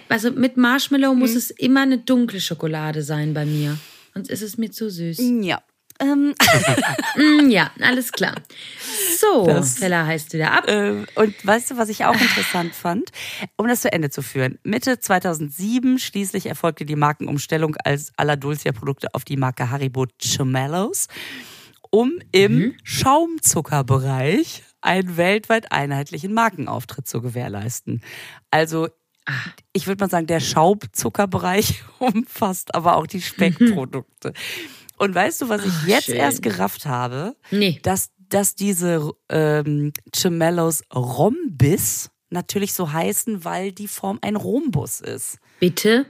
[0.08, 1.36] Also mit Marshmallow muss mhm.
[1.36, 3.78] es immer eine dunkle Schokolade sein bei mir.
[4.14, 5.18] Sonst ist es mir zu süß.
[5.42, 5.60] Ja.
[6.00, 6.34] Ähm.
[7.16, 8.34] Mm, ja, alles klar.
[9.18, 10.68] So, das, Fella heißt wieder ab.
[10.68, 13.10] Äh, und weißt du, was ich auch interessant fand?
[13.56, 14.58] Um das zu Ende zu führen.
[14.64, 21.08] Mitte 2007 schließlich erfolgte die Markenumstellung als aller Dulcia-Produkte auf die Marke Haribo Chumellos
[21.90, 22.74] um im mhm.
[22.82, 28.02] Schaumzuckerbereich einen weltweit einheitlichen Markenauftritt zu gewährleisten.
[28.50, 28.88] Also
[29.72, 34.32] ich würde mal sagen, der Schaumzuckerbereich umfasst aber auch die Speckprodukte.
[34.96, 36.16] Und weißt du, was ich Ach, jetzt schön.
[36.16, 37.36] erst gerafft habe?
[37.50, 37.80] Nee.
[37.82, 45.38] Dass, dass diese ähm, Gemellos Rhombis natürlich so heißen, weil die Form ein Rhombus ist.
[45.60, 46.06] Bitte?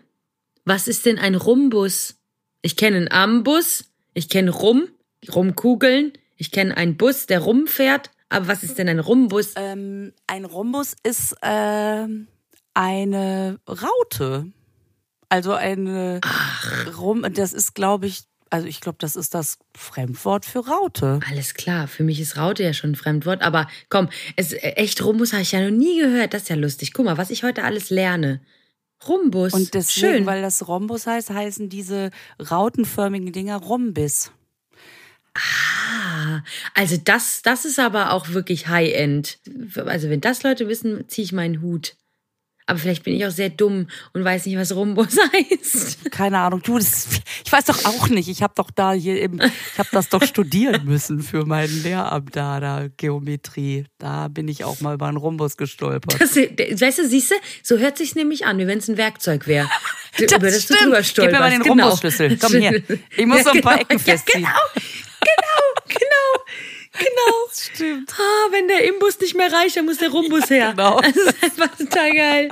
[0.65, 2.17] Was ist denn ein Rhombus?
[2.63, 4.89] Ich kenne einen Ambus, ich kenne Rum,
[5.33, 6.13] Rumkugeln.
[6.37, 8.11] Ich kenne einen Bus, der rumfährt.
[8.29, 9.53] Aber was ist denn ein Rumbus?
[9.57, 12.07] Ähm, ein Rumbus ist äh,
[12.75, 14.53] eine Raute.
[15.29, 16.99] Also eine Ach.
[16.99, 17.25] Rum.
[17.33, 21.21] Das ist, glaube ich, also ich glaube, das ist das Fremdwort für Raute.
[21.29, 25.05] Alles klar, für mich ist Raute ja schon ein Fremdwort, aber komm, es, äh, echt
[25.05, 26.35] Rumbus habe ich ja noch nie gehört.
[26.35, 26.93] Das ist ja lustig.
[26.93, 28.41] Guck mal, was ich heute alles lerne.
[29.07, 29.53] Rumbus.
[29.53, 30.27] Und deswegen, Schön.
[30.27, 32.11] weil das Rhombus heißt, heißen diese
[32.51, 34.31] rautenförmigen Dinger Rhombis.
[35.35, 36.43] Ah,
[36.75, 39.39] also das, das ist aber auch wirklich High-End.
[39.75, 41.97] Also wenn das Leute wissen, ziehe ich meinen Hut.
[42.67, 46.11] Aber vielleicht bin ich auch sehr dumm und weiß nicht, was Rhombus heißt.
[46.11, 46.63] Keine Ahnung.
[46.63, 47.09] Du, das,
[47.45, 48.29] ich weiß doch auch nicht.
[48.29, 52.35] Ich habe doch da hier eben, ich habe das doch studieren müssen für mein Lehramt
[52.35, 53.85] da, da Geometrie.
[53.99, 56.21] Da bin ich auch mal über einen Rhombus gestolpert.
[56.21, 59.47] Das, weißt du, siehst du, so hört sich nämlich an, wie wenn es ein Werkzeug
[59.47, 59.69] wäre.
[60.19, 60.81] Das über das stimmt.
[60.81, 61.17] du drüber stolperst.
[61.17, 61.85] Gib mir mal den genau.
[61.85, 62.37] Rhombusschlüssel.
[62.39, 62.83] Komm hier.
[63.17, 63.83] Ich muss ja, so ein paar genau.
[63.83, 64.43] Ecken festziehen.
[64.43, 66.45] Ja, genau genau, genau.
[66.99, 67.37] Genau.
[67.49, 68.13] Das stimmt.
[68.19, 70.73] Ah, wenn der Imbus nicht mehr reicht, dann muss der Rumbus her.
[70.73, 71.01] Genau.
[71.01, 72.51] Das ist einfach total geil.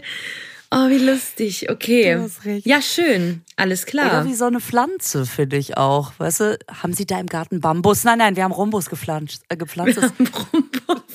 [0.71, 1.71] Oh, wie lustig.
[1.71, 2.15] Okay.
[2.15, 2.67] Du hast recht.
[2.67, 3.43] Ja, schön.
[3.57, 4.07] Alles klar.
[4.07, 6.13] Oder wie so eine Pflanze, finde ich auch.
[6.19, 8.05] Weißt du, haben Sie da im Garten Bambus?
[8.05, 9.43] Nein, nein, wir haben Rumbus gepflanzt.
[9.49, 9.97] Äh, gepflanzt.
[9.97, 11.13] Wir haben Rumbus.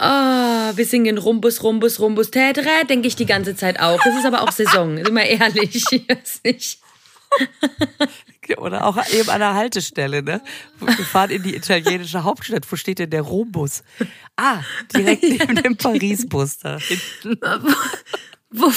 [0.00, 4.00] Ah, oh, wir singen Rumbus, Rumbus, Rumbus, Tätere, denke ich die ganze Zeit auch.
[4.04, 5.84] Das ist aber auch Saison, sind wir ehrlich.
[5.90, 6.78] Ich weiß nicht.
[8.56, 10.40] Oder auch eben an der Haltestelle, ne?
[10.80, 12.70] Wir fahren in die italienische Hauptstadt.
[12.70, 13.82] Wo steht denn der Rombus?
[14.36, 14.60] Ah,
[14.94, 17.38] direkt neben dem Paris-Bus da hinten.
[18.50, 18.72] Wo,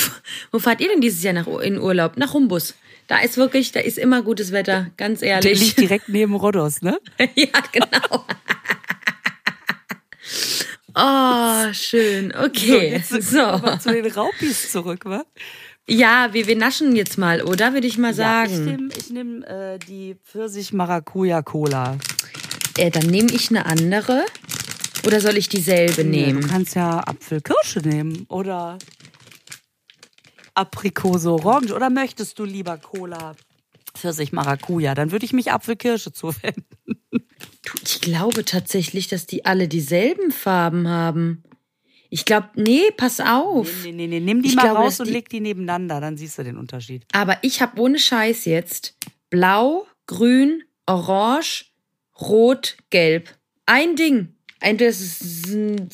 [0.52, 2.18] wo fahrt ihr denn dieses Jahr nach, in Urlaub?
[2.18, 2.76] Nach Rumbus.
[3.08, 5.44] Da ist wirklich, da ist immer gutes Wetter, ganz ehrlich.
[5.44, 7.00] Der liegt direkt neben Rhodos, ne?
[7.36, 8.26] ja, genau.
[10.94, 12.34] Oh, schön.
[12.36, 13.02] Okay.
[13.08, 13.78] So, jetzt so.
[13.80, 15.24] zu den Raupis zurück, wa?
[15.88, 17.74] Ja, wir, wir naschen jetzt mal, oder?
[17.74, 18.52] Würde ich mal sagen.
[18.68, 21.98] Ja, ich nehme nehm, äh, die Pfirsich-Maracuja-Cola.
[22.78, 24.26] Äh, dann nehme ich eine andere.
[25.06, 26.40] Oder soll ich dieselbe nehmen?
[26.40, 28.78] Nee, du kannst ja Apfelkirsche nehmen oder
[30.54, 31.74] Aprikose Orange.
[31.74, 33.36] Oder möchtest du lieber Cola
[33.96, 34.94] Pfirsich Maracuja?
[34.94, 36.66] Dann würde ich mich Apfelkirsche zuwenden.
[37.84, 41.44] ich glaube tatsächlich, dass die alle dieselben Farben haben.
[42.14, 43.86] Ich glaube, nee, pass auf.
[43.86, 46.38] Nee, nee, nee, nimm die ich mal glaube, raus und leg die nebeneinander, dann siehst
[46.38, 47.06] du den Unterschied.
[47.14, 48.98] Aber ich habe ohne Scheiß jetzt
[49.30, 51.72] blau, grün, orange,
[52.20, 53.30] rot, gelb.
[53.66, 54.36] Ein Ding.
[54.60, 55.90] Entweder ist es ein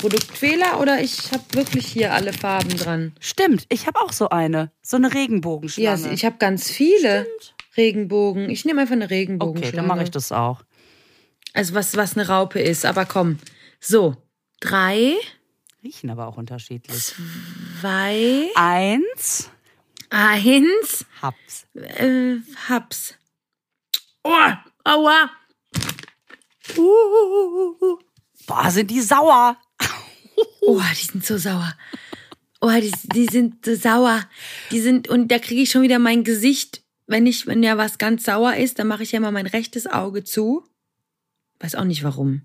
[0.00, 3.12] Produktfehler oder ich habe wirklich hier alle Farben dran.
[3.20, 4.72] Stimmt, ich habe auch so eine.
[4.82, 6.06] So eine Regenbogenschlange.
[6.06, 7.54] Ja, ich habe ganz viele Stimmt.
[7.76, 8.50] Regenbogen.
[8.50, 9.68] Ich nehme einfach eine Regenbogenschlange.
[9.68, 10.64] Okay, dann mache ich das auch.
[11.52, 13.38] Also was, was eine Raupe ist, aber komm.
[13.78, 14.16] So,
[14.62, 15.16] Drei.
[15.82, 17.14] Riechen aber auch unterschiedlich.
[17.80, 18.48] Zwei.
[18.54, 19.50] Eins.
[20.08, 21.04] Eins.
[21.20, 21.66] Haps.
[21.74, 22.36] Äh,
[22.68, 23.14] Haps.
[24.22, 24.52] Oh,
[24.84, 25.30] aua.
[26.76, 27.98] Uh,
[28.46, 29.56] Boah, sind die sauer.
[30.60, 31.74] oh, die sind so sauer.
[32.60, 34.22] Oh, die, die sind so sauer.
[34.70, 36.84] Die sind, und da kriege ich schon wieder mein Gesicht.
[37.08, 39.88] Wenn ich, wenn ja was ganz sauer ist, dann mache ich ja mal mein rechtes
[39.88, 40.62] Auge zu.
[41.58, 42.42] Weiß auch nicht warum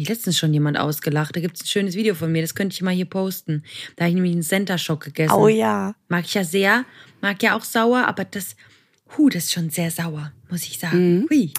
[0.00, 1.36] mich letztens schon jemand ausgelacht.
[1.36, 3.62] Da gibt es ein schönes Video von mir, das könnte ich mal hier posten.
[3.96, 5.34] Da habe ich nämlich einen Center Shock gegessen.
[5.34, 5.94] Oh ja.
[6.08, 6.84] Mag ich ja sehr.
[7.20, 8.56] Mag ja auch sauer, aber das,
[9.16, 11.20] hu, das ist schon sehr sauer, muss ich sagen.
[11.20, 11.26] Mhm.
[11.30, 11.52] Hui.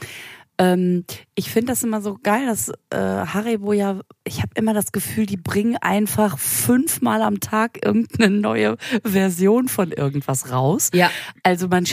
[0.61, 4.91] Ähm, ich finde das immer so geil, dass äh, Haribo ja, ich habe immer das
[4.91, 10.91] Gefühl, die bringen einfach fünfmal am Tag irgendeine neue Version von irgendwas raus.
[10.93, 11.09] Ja.
[11.41, 11.85] Also man,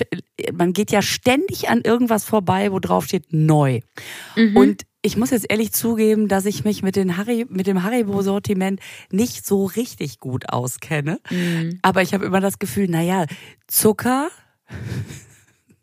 [0.53, 3.81] man geht ja ständig an irgendwas vorbei, wo drauf steht neu.
[4.37, 4.57] Mhm.
[4.57, 8.81] Und ich muss jetzt ehrlich zugeben, dass ich mich mit, den Harry, mit dem Haribo-Sortiment
[9.11, 11.21] nicht so richtig gut auskenne.
[11.31, 11.79] Mhm.
[11.81, 13.25] Aber ich habe immer das Gefühl, naja,
[13.67, 14.29] Zucker,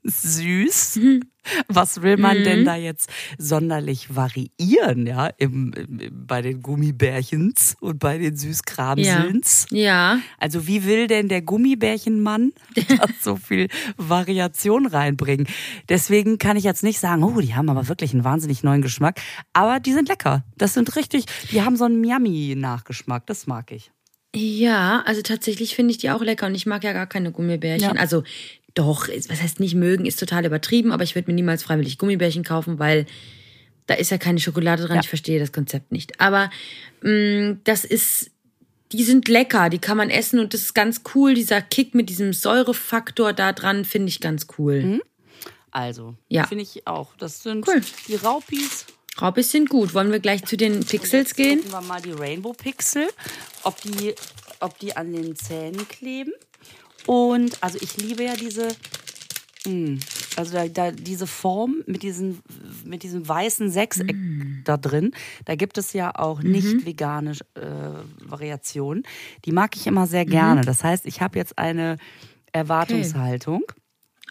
[0.06, 1.00] süß.
[1.68, 2.44] Was will man mhm.
[2.44, 9.68] denn da jetzt sonderlich variieren, ja, im, im, bei den Gummibärchens und bei den Süßkramsels?
[9.70, 9.78] Ja.
[9.78, 10.20] ja.
[10.39, 12.54] Also wie will denn der Gummibärchenmann
[13.22, 15.48] so viel Variation reinbringen?
[15.88, 19.22] Deswegen kann ich jetzt nicht sagen, oh, die haben aber wirklich einen wahnsinnig neuen Geschmack,
[19.54, 20.44] aber die sind lecker.
[20.58, 23.91] Das sind richtig, die haben so einen Miami-Nachgeschmack, das mag ich.
[24.36, 27.96] Ja, also tatsächlich finde ich die auch lecker und ich mag ja gar keine Gummibärchen.
[27.96, 28.02] Ja.
[28.02, 28.24] Also
[28.75, 32.43] doch, was heißt nicht mögen, ist total übertrieben, aber ich würde mir niemals freiwillig Gummibärchen
[32.43, 33.05] kaufen, weil
[33.88, 34.97] da ist ja keine Schokolade dran.
[34.97, 35.01] Ja.
[35.01, 36.19] Ich verstehe das Konzept nicht.
[36.19, 36.49] Aber
[37.01, 38.31] mh, mm, das ist,
[38.91, 41.33] die sind lecker, die kann man essen und das ist ganz cool.
[41.33, 44.83] Dieser Kick mit diesem Säurefaktor da dran finde ich ganz cool.
[44.83, 45.01] Mhm.
[45.71, 46.45] Also, ja.
[46.47, 47.15] finde ich auch.
[47.17, 47.81] Das sind cool.
[48.07, 48.85] die Raupis.
[49.21, 49.93] Raupis sind gut.
[49.93, 51.59] Wollen wir gleich zu den Pixels gehen?
[51.59, 53.07] Gucken wir mal die Rainbow Pixel,
[53.63, 54.13] ob die,
[54.59, 56.33] ob die an den Zähnen kleben.
[57.06, 58.68] Und also ich liebe ja diese,
[59.65, 60.00] mh, hm,
[60.36, 62.41] also da, da, diese Form mit, diesen,
[62.84, 64.62] mit diesem weißen Sechseck mm.
[64.65, 65.12] da drin.
[65.46, 66.52] Da gibt es ja auch mhm.
[66.52, 67.62] nicht vegane äh,
[68.20, 69.04] Variationen.
[69.46, 70.62] Die mag ich immer sehr gerne.
[70.62, 70.65] Mhm.
[70.65, 71.98] Das heißt, ich habe jetzt eine
[72.52, 73.63] Erwartungshaltung.
[73.68, 73.80] Okay.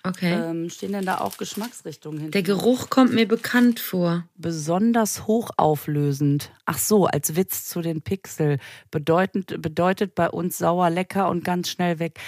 [0.06, 0.32] Okay.
[0.32, 2.30] Ähm, stehen denn da auch Geschmacksrichtungen hin?
[2.30, 4.28] Der Geruch kommt mir bekannt vor.
[4.36, 6.52] Besonders hochauflösend.
[6.66, 8.58] Ach so, als Witz zu den Pixel.
[8.90, 12.20] Bedeutend, bedeutet bei uns sauer, lecker und ganz schnell weg.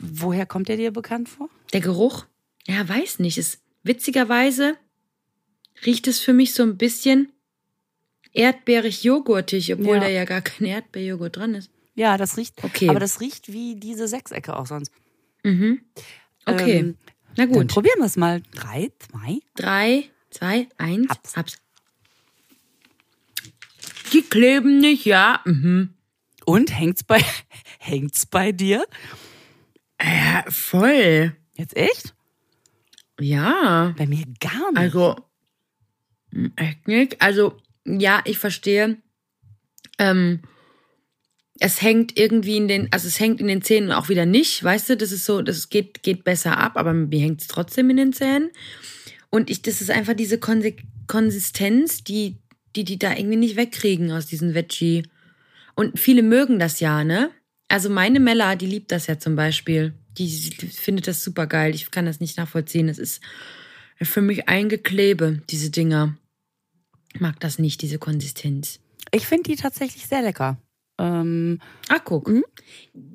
[0.00, 1.48] Woher kommt der dir bekannt vor?
[1.72, 2.26] Der Geruch?
[2.66, 3.38] Ja, weiß nicht.
[3.38, 4.76] Es, witzigerweise
[5.84, 7.32] riecht es für mich so ein bisschen
[8.32, 10.00] erdbeerig-joghurtig, obwohl ja.
[10.00, 11.70] da ja gar kein Erdbeerjoghurt dran ist.
[11.94, 12.62] Ja, das riecht.
[12.62, 12.88] Okay.
[12.88, 14.92] Aber das riecht wie diese Sechsecke auch sonst.
[15.42, 15.80] Mhm.
[16.46, 16.78] Okay.
[16.78, 16.96] Ähm,
[17.36, 17.56] Na gut.
[17.56, 18.42] Dann probieren wir es mal.
[18.54, 19.40] Drei, zwei.
[19.56, 21.08] Drei, zwei, eins.
[21.10, 21.36] Hab's.
[21.36, 21.58] Hab's.
[24.12, 25.40] Die kleben nicht, ja.
[25.44, 25.94] Mhm.
[26.44, 27.22] Und hängt's bei,
[27.78, 28.86] hängt's bei dir?
[30.00, 31.36] Ja, voll.
[31.54, 32.14] Jetzt echt?
[33.20, 33.94] Ja.
[33.96, 34.78] Bei mir gar nicht.
[34.78, 35.16] Also,
[36.56, 37.20] echt nicht.
[37.20, 38.98] Also, ja, ich verstehe.
[39.98, 40.40] Ähm,
[41.60, 44.90] es hängt irgendwie in den, also es hängt in den Zähnen auch wieder nicht, weißt
[44.90, 47.96] du, das ist so, das geht, geht besser ab, aber mir hängt es trotzdem in
[47.96, 48.50] den Zähnen.
[49.30, 52.38] Und ich, das ist einfach diese Konsistenz, die,
[52.76, 55.02] die, die da irgendwie nicht wegkriegen aus diesen Veggie.
[55.74, 57.30] Und viele mögen das ja, ne?
[57.68, 59.94] Also meine Mella, die liebt das ja zum Beispiel.
[60.16, 61.74] Die, findet das super geil.
[61.74, 62.88] Ich kann das nicht nachvollziehen.
[62.88, 63.20] Das ist
[64.00, 66.16] für mich eingeklebe, diese Dinger.
[67.14, 68.80] Ich mag das nicht, diese Konsistenz.
[69.12, 70.58] Ich finde die tatsächlich sehr lecker.
[71.00, 72.28] Ähm, ah, guck.
[72.28, 72.44] Mhm.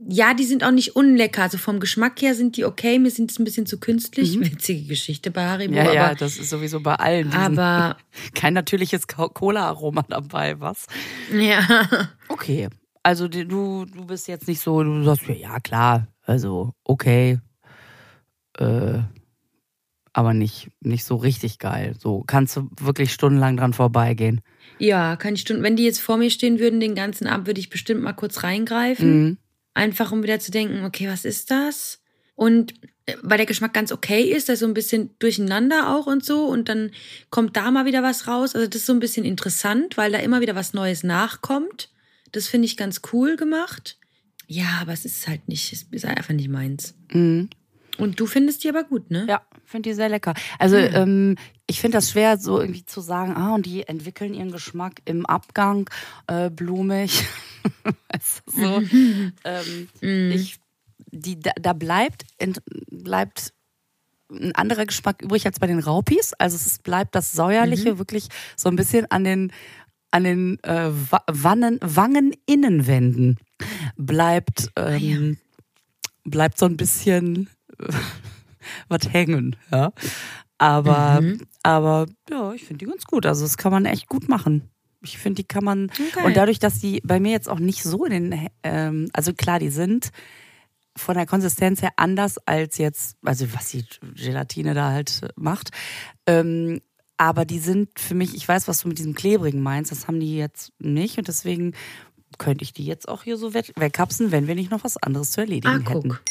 [0.08, 1.44] Ja, die sind auch nicht unlecker.
[1.44, 2.98] Also vom Geschmack her sind die okay.
[2.98, 4.38] Mir sind es ein bisschen zu künstlich.
[4.38, 4.46] Mhm.
[4.46, 5.76] Witzige Geschichte bei Haribo.
[5.76, 7.34] Ja, aber, ja, das ist sowieso bei allen.
[7.34, 7.98] Aber
[8.34, 10.88] kein natürliches Cola-Aroma dabei, was?
[11.34, 12.10] Ja.
[12.30, 12.70] Okay.
[13.04, 13.44] Also du,
[13.86, 17.40] du bist jetzt nicht so, du sagst, ja klar, also okay.
[18.58, 19.00] Äh,
[20.14, 21.96] aber nicht, nicht so richtig geil.
[22.00, 24.42] So kannst du wirklich stundenlang dran vorbeigehen.
[24.78, 25.64] Ja, kann ich Stunden.
[25.64, 28.44] Wenn die jetzt vor mir stehen würden, den ganzen Abend, würde ich bestimmt mal kurz
[28.44, 29.24] reingreifen.
[29.24, 29.38] Mhm.
[29.74, 32.00] Einfach um wieder zu denken, okay, was ist das?
[32.36, 32.74] Und
[33.08, 36.24] äh, weil der Geschmack ganz okay ist, da ist so ein bisschen durcheinander auch und
[36.24, 36.46] so.
[36.46, 36.92] Und dann
[37.32, 38.56] kommt da mal wieder was raus.
[38.56, 41.90] Also das ist so ein bisschen interessant, weil da immer wieder was Neues nachkommt.
[42.34, 43.98] Das finde ich ganz cool gemacht.
[44.48, 46.96] Ja, aber es ist halt nicht, es ist einfach nicht meins.
[47.12, 47.50] Mhm.
[47.98, 49.26] Und du findest die aber gut, ne?
[49.30, 50.34] Ja, finde die sehr lecker.
[50.60, 50.90] Also mhm.
[50.94, 51.36] ähm,
[51.68, 55.26] ich finde das schwer, so irgendwie zu sagen, ah, und die entwickeln ihren Geschmack im
[55.26, 55.90] Abgang,
[56.28, 57.24] äh, blumig.
[57.84, 57.92] du,
[58.48, 58.82] so.
[59.44, 60.32] ähm, mhm.
[60.32, 60.60] ich,
[61.12, 62.26] die, da, da bleibt,
[62.90, 63.54] bleibt
[64.30, 66.34] ein anderer Geschmack übrig als bei den Raupis.
[66.34, 67.98] Also es bleibt das Säuerliche mhm.
[68.00, 69.54] wirklich so ein bisschen an den
[70.14, 70.92] an den äh,
[71.28, 73.40] Wannen, Wangeninnenwänden
[73.98, 75.16] bleibt ähm, ah, ja.
[75.16, 75.38] Ähm,
[76.24, 77.50] bleibt so ein bisschen
[78.88, 79.92] was hängen, ja.
[80.60, 81.42] Aber, mhm.
[81.64, 83.26] aber ja, ich finde die ganz gut.
[83.26, 84.70] Also das kann man echt gut machen.
[85.02, 85.90] Ich finde, die kann man.
[85.90, 86.26] Okay.
[86.26, 89.60] Und dadurch, dass die bei mir jetzt auch nicht so in den, ähm, also klar,
[89.60, 90.12] die sind
[90.96, 93.84] von der Konsistenz her anders als jetzt, also was die
[94.16, 95.72] Gelatine da halt macht.
[96.28, 96.82] Ähm,
[97.18, 100.20] aber die sind für mich, ich weiß, was du mit diesem Klebrigen meinst, das haben
[100.20, 101.74] die jetzt nicht und deswegen
[102.38, 105.42] könnte ich die jetzt auch hier so wegkapsen, wenn wir nicht noch was anderes zu
[105.42, 106.10] erledigen ah, hätten.
[106.10, 106.24] Guck.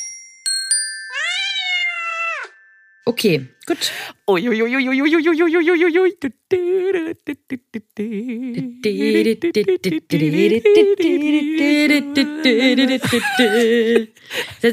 [3.04, 3.90] Okay, gut.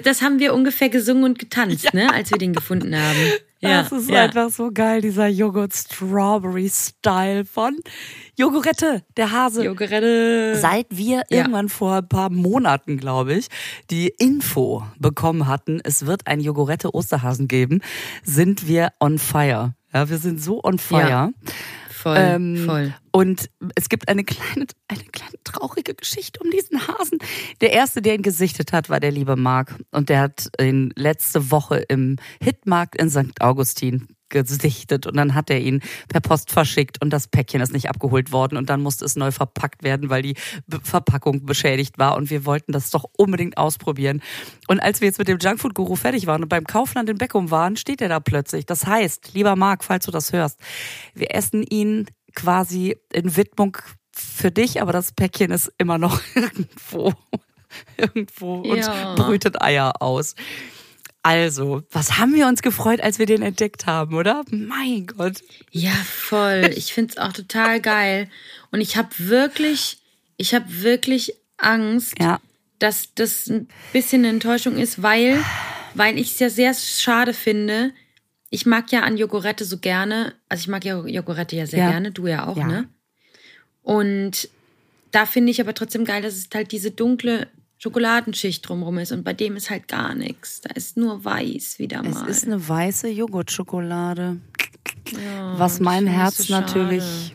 [0.03, 3.17] Das, haben wir ungefähr gesungen und getanzt, ne, als wir den gefunden haben.
[3.61, 4.23] Ja, das ist ja.
[4.23, 7.75] einfach so geil, dieser Joghurt Strawberry Style von
[8.37, 9.65] Jogurette, der Hase.
[9.65, 10.55] Jogurette.
[10.55, 11.39] Seit wir ja.
[11.39, 13.47] irgendwann vor ein paar Monaten, glaube ich,
[13.89, 17.81] die Info bekommen hatten, es wird ein Jogurette Osterhasen geben,
[18.23, 19.73] sind wir on fire.
[19.93, 21.09] Ja, wir sind so on fire.
[21.09, 21.29] Ja.
[21.99, 22.93] Voll, ähm, voll.
[23.11, 27.19] Und es gibt eine kleine, eine kleine traurige Geschichte um diesen Hasen.
[27.59, 29.75] Der erste, der ihn gesichtet hat, war der liebe Marc.
[29.91, 33.41] Und der hat ihn letzte Woche im Hitmarkt in St.
[33.41, 37.89] Augustin gesichtet und dann hat er ihn per Post verschickt und das Päckchen ist nicht
[37.89, 40.35] abgeholt worden und dann musste es neu verpackt werden, weil die
[40.83, 44.21] Verpackung beschädigt war und wir wollten das doch unbedingt ausprobieren.
[44.67, 47.51] Und als wir jetzt mit dem Junkfood Guru fertig waren und beim Kaufland in Beckum
[47.51, 48.65] waren, steht er da plötzlich.
[48.65, 50.59] Das heißt, lieber Marc, falls du das hörst,
[51.13, 53.77] wir essen ihn quasi in Widmung
[54.11, 57.13] für dich, aber das Päckchen ist immer noch irgendwo
[57.97, 59.15] irgendwo und ja.
[59.15, 60.35] brütet Eier aus.
[61.21, 64.43] Also, was haben wir uns gefreut, als wir den entdeckt haben, oder?
[64.51, 65.41] Mein Gott.
[65.71, 66.71] Ja, voll.
[66.75, 68.29] Ich finde es auch total geil.
[68.71, 69.99] Und ich habe wirklich,
[70.37, 72.39] ich habe wirklich Angst, ja.
[72.79, 75.43] dass das ein bisschen eine Enttäuschung ist, weil,
[75.93, 77.91] weil ich es ja sehr schade finde.
[78.49, 81.91] Ich mag ja an Jogurette so gerne, also ich mag ja Jogurette ja sehr ja.
[81.91, 82.65] gerne, du ja auch, ja.
[82.65, 82.89] ne?
[83.83, 84.49] Und
[85.11, 87.47] da finde ich aber trotzdem geil, dass es halt diese dunkle
[87.81, 90.59] Schokoladenschicht drumherum ist und bei dem ist halt gar nichts.
[90.61, 92.29] Da ist nur weiß wieder mal.
[92.29, 94.37] Es ist eine weiße Joghurtschokolade.
[95.11, 97.33] Ja, Was mein Herz so natürlich.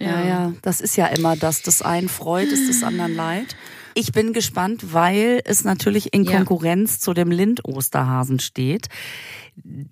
[0.00, 0.20] Ja.
[0.20, 1.60] ja, ja, das ist ja immer das.
[1.62, 3.54] Das einen freut, ist des anderen leid.
[3.94, 6.98] Ich bin gespannt, weil es natürlich in Konkurrenz ja.
[7.00, 8.88] zu dem Lind-Osterhasen steht.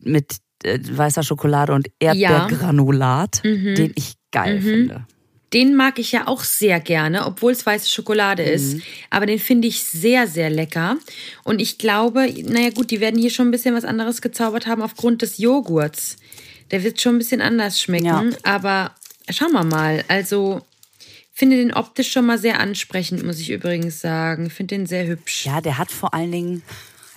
[0.00, 3.50] Mit äh, weißer Schokolade und Erdbeergranulat, ja.
[3.50, 3.74] mhm.
[3.74, 4.62] den ich geil mhm.
[4.62, 5.06] finde.
[5.52, 8.74] Den mag ich ja auch sehr gerne, obwohl es weiße Schokolade ist.
[8.74, 8.82] Mhm.
[9.10, 10.96] Aber den finde ich sehr, sehr lecker.
[11.42, 14.82] Und ich glaube, naja gut, die werden hier schon ein bisschen was anderes gezaubert haben
[14.82, 16.16] aufgrund des Joghurts.
[16.70, 18.06] Der wird schon ein bisschen anders schmecken.
[18.06, 18.24] Ja.
[18.44, 18.94] Aber
[19.28, 20.04] schauen wir mal.
[20.06, 20.62] Also
[21.32, 24.46] finde den optisch schon mal sehr ansprechend, muss ich übrigens sagen.
[24.46, 25.46] Ich finde den sehr hübsch.
[25.46, 26.62] Ja, der hat vor allen Dingen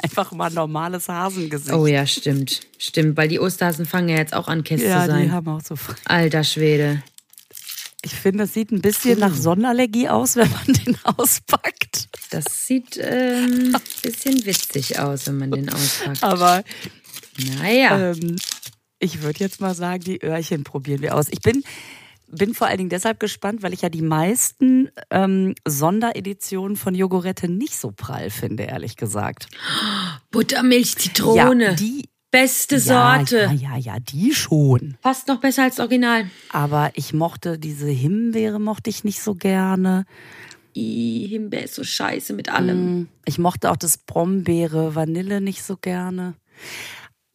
[0.02, 1.74] einfach mal normales Hasengesicht.
[1.74, 2.62] Oh ja, stimmt.
[2.78, 5.19] Stimmt, weil die Osterhasen fangen ja jetzt auch an, Käse ja, zu sein.
[5.19, 5.76] Ja, die haben auch so.
[6.06, 7.04] Alter Schwede.
[8.06, 12.10] Ich finde, es sieht ein bisschen nach Sonnenallergie aus, wenn man den auspackt.
[12.32, 16.24] Das sieht ähm, ein bisschen witzig aus, wenn man den auspackt.
[16.24, 16.63] Aber
[17.60, 18.12] naja.
[18.12, 18.36] Ähm,
[19.04, 21.28] ich würde jetzt mal sagen, die Öhrchen probieren wir aus.
[21.30, 21.63] Ich bin,
[22.28, 27.50] bin vor allen Dingen deshalb gespannt, weil ich ja die meisten ähm, Sondereditionen von Jogurette
[27.50, 29.48] nicht so prall finde, ehrlich gesagt.
[30.32, 31.66] Buttermilch, Zitrone.
[31.66, 33.41] Ja, die Beste Sorte.
[33.41, 34.98] Ja, ja, ja, die schon.
[35.04, 36.32] Fast noch besser als Original.
[36.50, 40.08] Aber ich mochte diese Himbeere mochte ich nicht so gerne.
[40.76, 43.02] I, Himbeere ist so scheiße mit allem.
[43.02, 46.34] Mm, ich mochte auch das Brombeere Vanille nicht so gerne.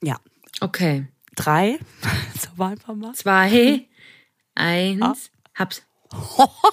[0.03, 0.17] Ja.
[0.61, 1.07] Okay.
[1.37, 1.79] Drei.
[2.41, 3.15] So war einfach mal.
[3.15, 3.87] Zwei.
[4.57, 5.01] Eins.
[5.01, 5.15] Ah.
[5.61, 5.83] Hab's.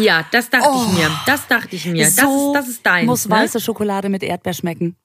[0.00, 1.10] Ja, das dachte oh, ich mir.
[1.26, 2.08] Das dachte ich mir.
[2.10, 3.06] So das ist, das ist dein.
[3.06, 3.36] Muss ne?
[3.36, 4.96] weiße Schokolade mit Erdbeer schmecken.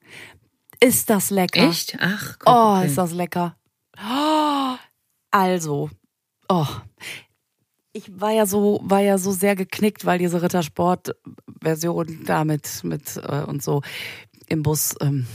[0.84, 1.70] Ist das lecker?
[1.70, 1.98] Echt?
[2.02, 3.56] Ach, guck, Oh, ist das lecker.
[5.32, 5.90] also,
[6.50, 6.68] oh.
[7.94, 13.16] Ich war ja so, war ja so sehr geknickt, weil diese Rittersport-Version da mit, mit
[13.16, 13.82] äh, und so
[14.48, 15.26] im Bus ähm,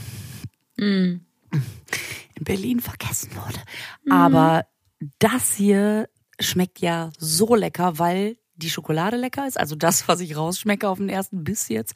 [0.77, 1.21] mm.
[1.51, 3.59] in Berlin vergessen wurde.
[4.05, 4.11] Mm.
[4.11, 4.65] Aber
[5.17, 6.09] das hier
[6.39, 10.99] schmeckt ja so lecker, weil die Schokolade lecker ist, also das, was ich rausschmecke auf
[10.99, 11.95] den ersten Biss jetzt.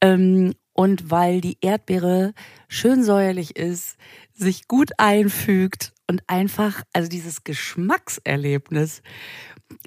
[0.00, 2.34] Ähm, und weil die Erdbeere
[2.68, 3.96] schön säuerlich ist,
[4.34, 9.02] sich gut einfügt und einfach, also dieses Geschmackserlebnis.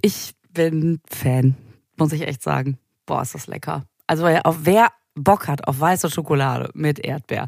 [0.02, 1.56] Ich bin Fan,
[1.98, 2.78] muss ich echt sagen.
[3.06, 3.86] Boah, ist das lecker.
[4.08, 7.48] Also auf wer Bock hat auf weiße Schokolade mit Erdbeer,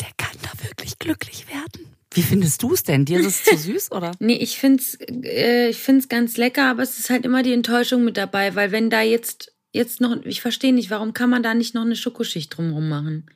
[0.00, 1.94] der kann da wirklich glücklich werden.
[2.12, 3.04] Wie findest du es denn?
[3.04, 4.12] Dir ist es zu süß, oder?
[4.18, 8.04] Nee, ich find's, äh, ich find's ganz lecker, aber es ist halt immer die Enttäuschung
[8.04, 11.54] mit dabei, weil wenn da jetzt jetzt noch, ich verstehe nicht, warum kann man da
[11.54, 13.26] nicht noch eine Schokoschicht drumherum machen?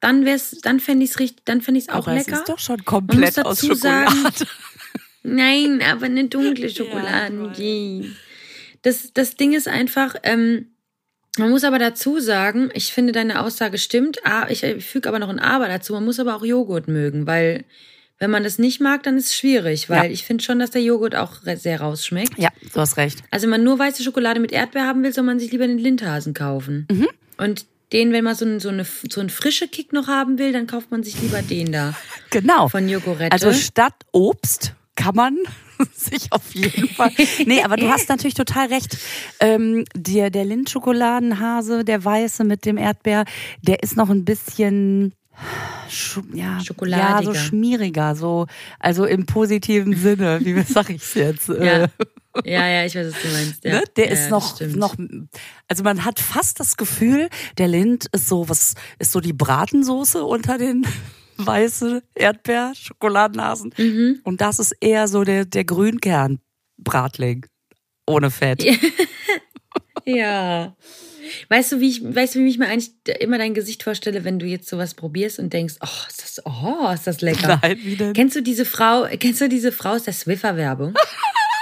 [0.00, 2.32] Dann wär's, dann fände ich es richtig, dann fände ich es auch aber lecker.
[2.32, 4.10] Es ist doch schon komplett aus Schokolade.
[4.10, 4.32] Sagen,
[5.22, 7.52] nein, aber eine dunkle Schokolade.
[7.56, 8.08] Ja,
[8.82, 10.68] das, das Ding ist einfach, ähm,
[11.38, 14.20] man muss aber dazu sagen, ich finde deine Aussage stimmt.
[14.48, 15.92] Ich füge aber noch ein Aber dazu.
[15.92, 17.64] Man muss aber auch Joghurt mögen, weil
[18.20, 20.10] wenn man das nicht mag, dann ist es schwierig, weil ja.
[20.10, 22.38] ich finde schon, dass der Joghurt auch sehr rausschmeckt.
[22.38, 23.24] Ja, du hast recht.
[23.30, 25.78] Also wenn man nur weiße Schokolade mit Erdbeer haben will, soll man sich lieber den
[25.78, 26.86] Lindhasen kaufen.
[26.90, 27.08] Mhm.
[27.38, 27.64] Und
[27.94, 30.66] den, wenn man so, ein, so, eine, so einen frische Kick noch haben will, dann
[30.66, 31.94] kauft man sich lieber den da.
[32.30, 32.68] Genau.
[32.68, 33.32] Von Jogurette.
[33.32, 35.36] Also statt Obst kann man
[35.96, 37.10] sich auf jeden Fall.
[37.46, 38.98] Nee, aber du hast natürlich total recht.
[39.40, 43.24] Ähm, der der Lindschokoladenhase, der weiße mit dem Erdbeer,
[43.62, 45.14] der ist noch ein bisschen
[45.88, 48.46] sch ja, ja, so schmieriger, so,
[48.78, 51.48] also im positiven Sinne, wie sag ich's jetzt?
[51.48, 51.88] Ja.
[52.44, 53.64] Ja, ja, ich weiß, was du meinst.
[53.64, 53.72] Ja.
[53.80, 53.84] Ne?
[53.96, 54.94] Der ja, ist noch, noch,
[55.66, 57.28] also man hat fast das Gefühl,
[57.58, 60.86] der Lind ist so, was, ist so die Bratensoße unter den
[61.38, 63.74] weißen Erdbeer-Schokoladenhasen.
[63.76, 64.20] Mhm.
[64.22, 67.46] Und das ist eher so der, der Grünkern-Bratling.
[68.06, 68.64] Ohne Fett.
[70.16, 70.76] ja.
[71.48, 74.38] Weißt du, wie ich, weißt du, wie ich mir eigentlich immer dein Gesicht vorstelle, wenn
[74.38, 77.60] du jetzt sowas probierst und denkst, oh, ist das, oh, ist das lecker.
[77.62, 78.12] Nein, wie denn?
[78.12, 80.94] Kennst du diese Frau, kennst du diese Frau aus der Swiffer-Werbung?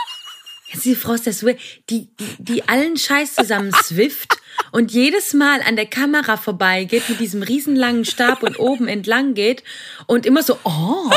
[0.70, 1.58] kennst du die Frau aus der Swiffer,
[1.90, 4.38] die, die, die allen Scheiß zusammen swifft
[4.72, 9.62] und jedes Mal an der Kamera vorbeigeht mit diesem riesenlangen Stab und oben entlang geht
[10.06, 11.10] und immer so, oh,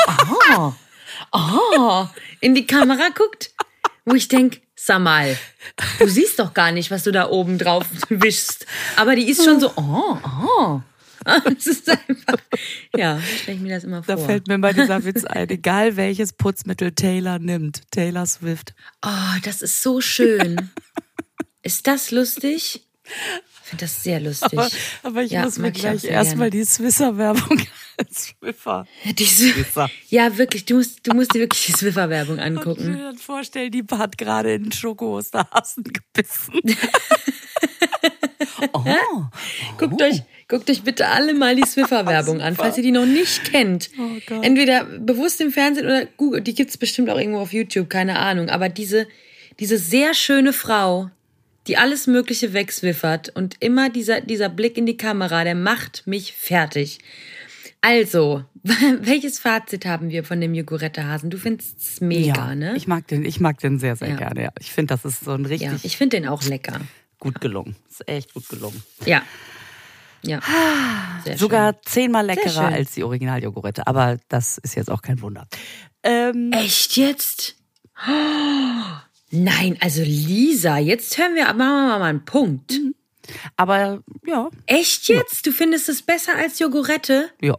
[0.56, 0.74] oh,
[1.32, 2.06] oh,
[2.40, 3.52] in die Kamera guckt,
[4.06, 5.38] wo ich denk, sag mal,
[6.00, 8.66] du siehst doch gar nicht, was du da oben drauf wischst.
[8.96, 10.82] Aber die ist schon so, oh, oh.
[11.58, 12.38] Es ist einfach,
[12.96, 14.16] ja, stelle ich mir das immer vor.
[14.16, 18.74] Da fällt mir mal dieser Witz ein, egal welches Putzmittel Taylor nimmt, Taylor Swift.
[19.06, 20.72] Oh, das ist so schön.
[21.62, 22.88] Ist das lustig?
[23.04, 24.58] Ich finde das sehr lustig.
[24.58, 24.70] Aber,
[25.04, 27.62] aber ich ja, muss mir gleich erstmal die Swisser-Werbung
[28.12, 28.88] Swiffer.
[29.06, 29.90] Die Swiffer.
[30.10, 32.82] Ja, wirklich, du musst, du musst dir wirklich die Swiffer-Werbung angucken.
[32.82, 36.54] Ich mir dann vorstellen, die hat gerade in Schoko-Osterhasen gebissen.
[38.74, 39.24] oh, oh.
[39.78, 43.46] Guckt euch, Guckt euch bitte alle mal die Swiffer-Werbung an, falls ihr die noch nicht
[43.46, 43.90] kennt.
[43.98, 48.20] Oh Entweder bewusst im Fernsehen oder Google, die gibt's bestimmt auch irgendwo auf YouTube, keine
[48.20, 48.50] Ahnung.
[48.50, 49.08] Aber diese,
[49.62, 51.10] diese sehr schöne Frau,
[51.68, 56.34] die alles Mögliche wegswiffert und immer dieser, dieser Blick in die Kamera, der macht mich
[56.34, 57.00] fertig.
[57.82, 61.32] Also, welches Fazit haben wir von dem Jogurette-Hasen?
[61.32, 62.74] Du findest es mega, ja, ne?
[62.76, 64.16] Ich mag den, ich mag den sehr, sehr ja.
[64.16, 64.44] gerne.
[64.44, 64.50] Ja.
[64.60, 65.72] Ich finde, das ist so ein richtig.
[65.72, 66.80] Ja, ich finde den auch lecker.
[67.20, 67.76] Gut gelungen.
[67.90, 68.82] Ist echt gut gelungen.
[69.06, 69.24] Ja.
[70.24, 70.40] Ja.
[71.24, 71.82] Sehr Sogar schön.
[71.86, 73.88] zehnmal leckerer als die Original-Jogurette.
[73.88, 75.48] Aber das ist jetzt auch kein Wunder.
[76.04, 77.56] Ähm, Echt jetzt?
[78.08, 78.12] Oh,
[79.32, 82.72] nein, also Lisa, jetzt hören wir, machen wir mal einen Punkt.
[82.74, 82.96] Mhm.
[83.56, 84.50] Aber ja.
[84.66, 85.46] Echt jetzt?
[85.46, 85.52] Ja.
[85.52, 87.30] Du findest es besser als Jogurette?
[87.42, 87.56] Ja.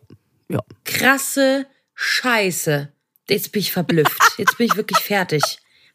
[0.49, 0.61] Ja.
[0.85, 2.93] Krasse Scheiße.
[3.29, 4.19] Jetzt bin ich verblüfft.
[4.39, 5.43] Jetzt bin ich wirklich fertig.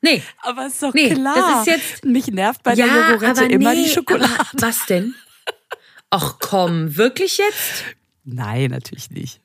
[0.01, 0.24] Nee.
[0.41, 1.36] Aber ist doch nee, klar.
[1.36, 4.45] Das ist jetzt, Mich nervt bei ja, der Jogurette immer nee, die Schokolade.
[4.53, 5.15] was denn?
[6.09, 7.84] Ach komm, wirklich jetzt?
[8.24, 9.41] Nein, natürlich nicht.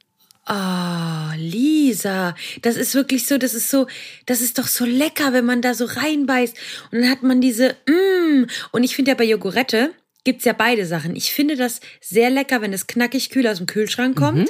[0.49, 3.87] Oh, Lisa, das ist wirklich so, das ist so,
[4.27, 6.57] das ist doch so lecker, wenn man da so reinbeißt
[6.91, 8.47] und dann hat man diese, mm.
[8.73, 9.95] Und ich finde ja bei Jogurette
[10.25, 11.17] gibt's ja beide Sachen.
[11.17, 14.39] Ich finde das sehr lecker, wenn es knackig kühl aus dem Kühlschrank kommt.
[14.39, 14.49] Mhm.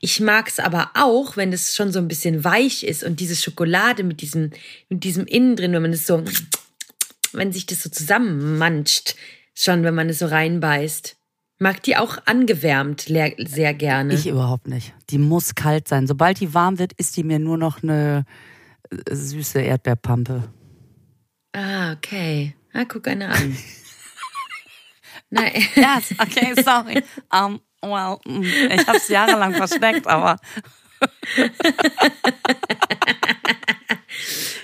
[0.00, 4.02] Ich mag's aber auch, wenn es schon so ein bisschen weich ist und diese Schokolade
[4.02, 4.50] mit diesem,
[4.88, 6.24] mit diesem Innen drin, wenn man es so,
[7.32, 9.14] wenn sich das so zusammenmanscht,
[9.54, 11.16] schon, wenn man es so reinbeißt.
[11.58, 14.14] Mag die auch angewärmt sehr gerne.
[14.14, 14.92] Ich überhaupt nicht.
[15.10, 16.08] Die muss kalt sein.
[16.08, 18.24] Sobald die warm wird, ist die mir nur noch eine
[18.90, 20.42] äh, süße Erdbeerpampe.
[21.52, 22.56] Ah, okay.
[22.72, 23.56] Ah, guck eine an.
[25.32, 25.66] Nein.
[25.74, 27.02] Yes, okay, sorry.
[27.32, 30.38] Um, well, mm, ich habe es jahrelang versteckt, aber.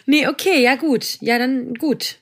[0.06, 1.16] nee, okay, ja gut.
[1.20, 2.18] Ja, dann gut.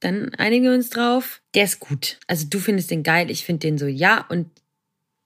[0.00, 1.40] Dann einigen wir uns drauf.
[1.54, 2.18] Der ist gut.
[2.26, 4.50] Also du findest den geil, ich finde den so ja und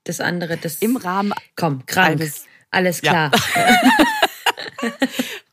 [0.05, 1.33] das andere, das im Rahmen.
[1.57, 2.21] Komm, krank.
[2.21, 3.31] Alles, alles klar.
[3.57, 4.93] Ja.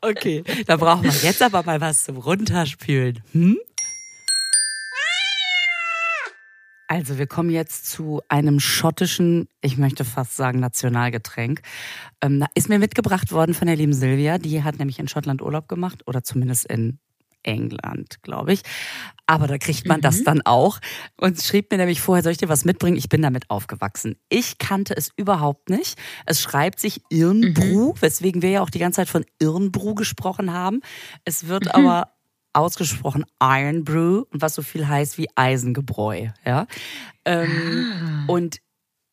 [0.02, 3.22] okay, da brauchen wir jetzt aber mal was zum Runterspülen.
[3.32, 3.58] Hm?
[6.88, 11.60] Also wir kommen jetzt zu einem schottischen, ich möchte fast sagen Nationalgetränk.
[12.22, 14.38] Ähm, ist mir mitgebracht worden von der lieben Silvia.
[14.38, 16.98] Die hat nämlich in Schottland Urlaub gemacht oder zumindest in
[17.42, 18.62] England, glaube ich.
[19.26, 20.02] Aber da kriegt man mhm.
[20.02, 20.78] das dann auch.
[21.20, 22.96] Und schrieb mir nämlich vorher, soll ich dir was mitbringen?
[22.96, 24.16] Ich bin damit aufgewachsen.
[24.30, 25.98] Ich kannte es überhaupt nicht.
[26.24, 28.00] Es schreibt sich Irnbru, mhm.
[28.02, 30.80] weswegen wir ja auch die ganze Zeit von Irnbru gesprochen haben.
[31.24, 31.70] Es wird mhm.
[31.72, 32.12] aber
[32.58, 36.28] ausgesprochen Iron Brew, was so viel heißt wie Eisengebräu.
[36.44, 36.66] Ja?
[37.24, 38.32] Ähm, ah.
[38.32, 38.58] Und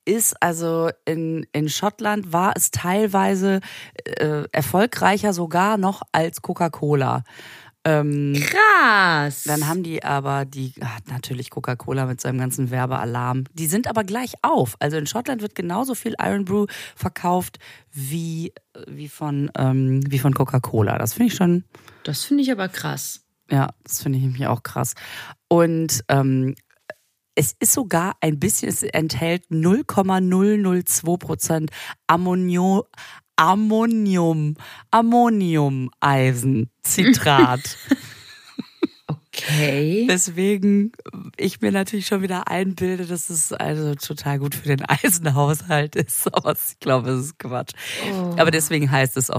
[0.05, 3.59] ist also in, in Schottland war es teilweise
[4.05, 7.23] äh, erfolgreicher sogar noch als Coca-Cola.
[7.87, 9.43] Ähm, Krass.
[9.43, 13.43] Dann haben die aber die, ach, natürlich Coca-Cola mit seinem ganzen Werbealarm.
[13.53, 14.75] Die sind aber gleich auf.
[14.79, 16.65] Also in Schottland wird genauso viel Iron Brew
[16.95, 17.59] verkauft
[17.91, 18.53] wie,
[18.87, 20.97] wie von, ähm, wie von Coca-Cola.
[20.97, 21.63] Das finde ich schon.
[22.03, 23.24] Das finde ich aber krass.
[23.49, 24.93] Ja, das finde ich nämlich auch krass.
[25.47, 26.55] Und ähm,
[27.35, 31.71] es ist sogar ein bisschen, es enthält 0,002 Prozent
[32.07, 32.87] Ammonio,
[33.35, 34.55] Ammonium,
[34.91, 37.77] Ammoniumeisen, Zitrat.
[39.35, 40.07] okay.
[40.09, 40.91] Deswegen
[41.37, 46.27] ich mir natürlich schon wieder einbilde, dass es also total gut für den Eisenhaushalt ist.
[46.33, 47.73] Aber ich glaube, es ist Quatsch.
[48.11, 48.35] Oh.
[48.37, 49.29] Aber deswegen heißt es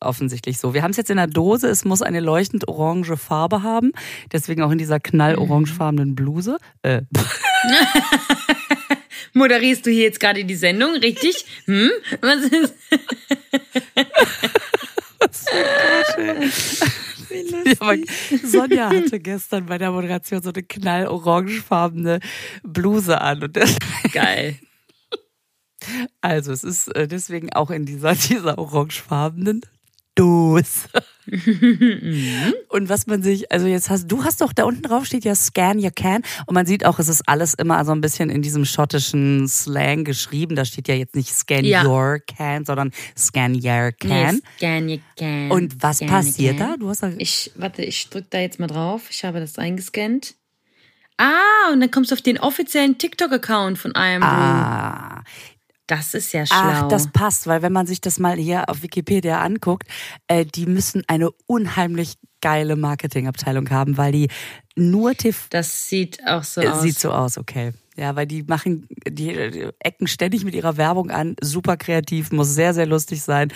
[0.00, 0.74] offensichtlich so.
[0.74, 1.68] Wir haben es jetzt in der Dose.
[1.68, 3.92] Es muss eine leuchtend orange Farbe haben.
[4.32, 6.58] Deswegen auch in dieser knallorangefarbenen Bluse.
[6.82, 7.02] Äh.
[9.32, 11.44] Moderierst du hier jetzt gerade die Sendung, richtig?
[11.66, 11.90] Hm?
[12.20, 12.74] Was ist?
[15.18, 15.44] Was
[17.30, 17.96] ja, aber
[18.44, 22.20] Sonja hatte gestern bei der Moderation so eine knallorangefarbene
[22.62, 23.42] Bluse an.
[23.42, 23.76] Und das
[24.12, 24.58] Geil.
[26.20, 29.62] Also es ist äh, deswegen auch in dieser, dieser orangefarbenen
[30.16, 30.88] Dose.
[32.68, 35.34] und was man sich, also jetzt hast du hast doch da unten drauf steht ja
[35.34, 38.42] Scan Your Can und man sieht auch, es ist alles immer so ein bisschen in
[38.42, 40.56] diesem schottischen Slang geschrieben.
[40.56, 41.84] Da steht ja jetzt nicht Scan ja.
[41.84, 44.36] Your Can, sondern Scan Your Can.
[44.36, 45.50] Nee, scan Your Can.
[45.50, 46.76] Und was passiert da?
[46.76, 49.08] Du hast da ich warte, ich drück da jetzt mal drauf.
[49.10, 50.34] Ich habe das eingescannt.
[51.18, 54.22] Ah, und dann kommst du auf den offiziellen TikTok-Account von einem.
[54.22, 55.24] Ah,
[55.86, 56.56] das ist ja schlau.
[56.58, 59.88] Ach, das passt, weil wenn man sich das mal hier auf Wikipedia anguckt,
[60.26, 64.28] äh, die müssen eine unheimlich geile Marketingabteilung haben, weil die
[64.74, 65.46] nur TV.
[65.50, 66.82] Das sieht auch so äh, aus.
[66.82, 67.72] Sieht so aus, okay.
[67.96, 72.54] Ja, weil die machen, die, die ecken ständig mit ihrer Werbung an, super kreativ, muss
[72.54, 73.52] sehr, sehr lustig sein.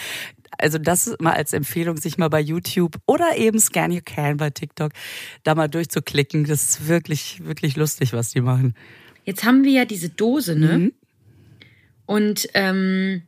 [0.57, 4.51] Also das mal als Empfehlung, sich mal bei YouTube oder eben Scan You Can bei
[4.51, 4.93] TikTok
[5.43, 6.45] da mal durchzuklicken.
[6.45, 8.75] Das ist wirklich, wirklich lustig, was die machen.
[9.25, 10.79] Jetzt haben wir ja diese Dose, ne?
[10.79, 10.93] Mhm.
[12.11, 13.23] Und ähm,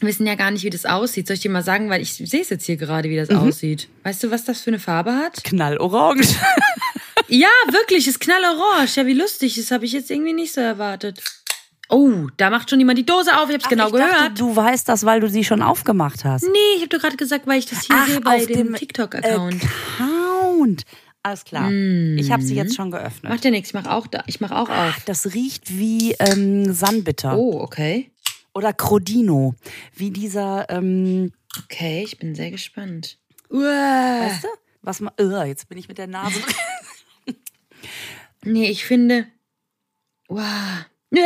[0.00, 1.26] wissen ja gar nicht, wie das aussieht.
[1.26, 3.38] Soll ich dir mal sagen, weil ich sehe es jetzt hier gerade, wie das mhm.
[3.38, 3.88] aussieht.
[4.02, 5.42] Weißt du, was das für eine Farbe hat?
[5.42, 6.20] Knallorange.
[7.28, 8.90] ja, wirklich, ist knallorange.
[8.94, 9.54] Ja, wie lustig.
[9.54, 11.22] Das habe ich jetzt irgendwie nicht so erwartet.
[11.88, 13.48] Oh, da macht schon jemand die Dose auf.
[13.48, 14.12] Ich habe es genau ich gehört.
[14.12, 16.42] Dachte, du weißt das, weil du sie schon aufgemacht hast.
[16.42, 19.62] Nee, ich habe dir gerade gesagt, weil ich das hier Ach, sehe bei dem TikTok-Account.
[19.98, 20.84] Account.
[21.22, 21.68] Alles klar.
[21.70, 22.16] Mm.
[22.18, 23.30] Ich habe sie jetzt schon geöffnet.
[23.30, 24.94] Macht ja nichts, ich mache auch, da, ich mach auch auf.
[24.96, 27.36] Ach, das riecht wie ähm, Sanbitter.
[27.36, 28.10] Oh, okay.
[28.54, 29.54] Oder Crodino.
[29.94, 30.68] Wie dieser.
[30.70, 31.32] Ähm,
[31.64, 33.18] okay, ich bin sehr gespannt.
[33.50, 34.26] Uah.
[34.26, 34.48] Weißt du?
[34.82, 35.12] Was man.
[35.20, 36.40] Uh, jetzt bin ich mit der Nase.
[38.44, 39.26] nee, ich finde.
[40.28, 40.86] Wow.
[41.12, 41.18] Äh,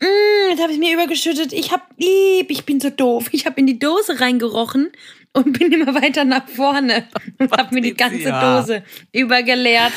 [0.00, 1.52] mm, jetzt habe ich mir übergeschüttet.
[1.52, 3.28] Ich hab lieb, ich bin so doof.
[3.32, 4.92] Ich habe in die Dose reingerochen
[5.34, 7.08] und bin immer weiter nach vorne
[7.38, 8.82] und habe mir die ganze Dose
[9.12, 9.92] übergeleert.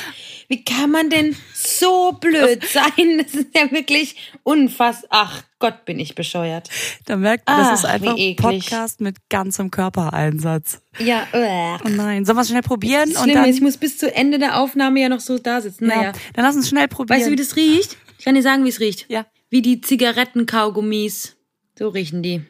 [0.49, 3.17] Wie kann man denn so blöd sein?
[3.17, 5.09] Das ist ja wirklich unfassbar.
[5.11, 6.69] Ach Gott, bin ich bescheuert.
[7.05, 10.81] Da merkt man, das ist einfach ein Podcast mit ganzem Körpereinsatz.
[10.99, 11.77] Ja, äh.
[11.85, 13.11] Oh nein, sollen wir es schnell probieren?
[13.11, 15.88] Das und dann, ich muss bis zu Ende der Aufnahme ja noch so da sitzen.
[15.88, 16.03] Naja.
[16.03, 17.19] Ja, dann lass uns schnell probieren.
[17.19, 17.97] Weißt du, wie das riecht?
[18.17, 19.05] Ich kann dir sagen, wie es riecht.
[19.09, 19.25] Ja.
[19.49, 21.35] Wie die Zigarettenkaugummis.
[21.77, 22.41] So riechen die.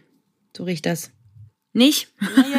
[0.56, 1.12] So riecht das.
[1.74, 2.10] Nicht?
[2.22, 2.57] Ja,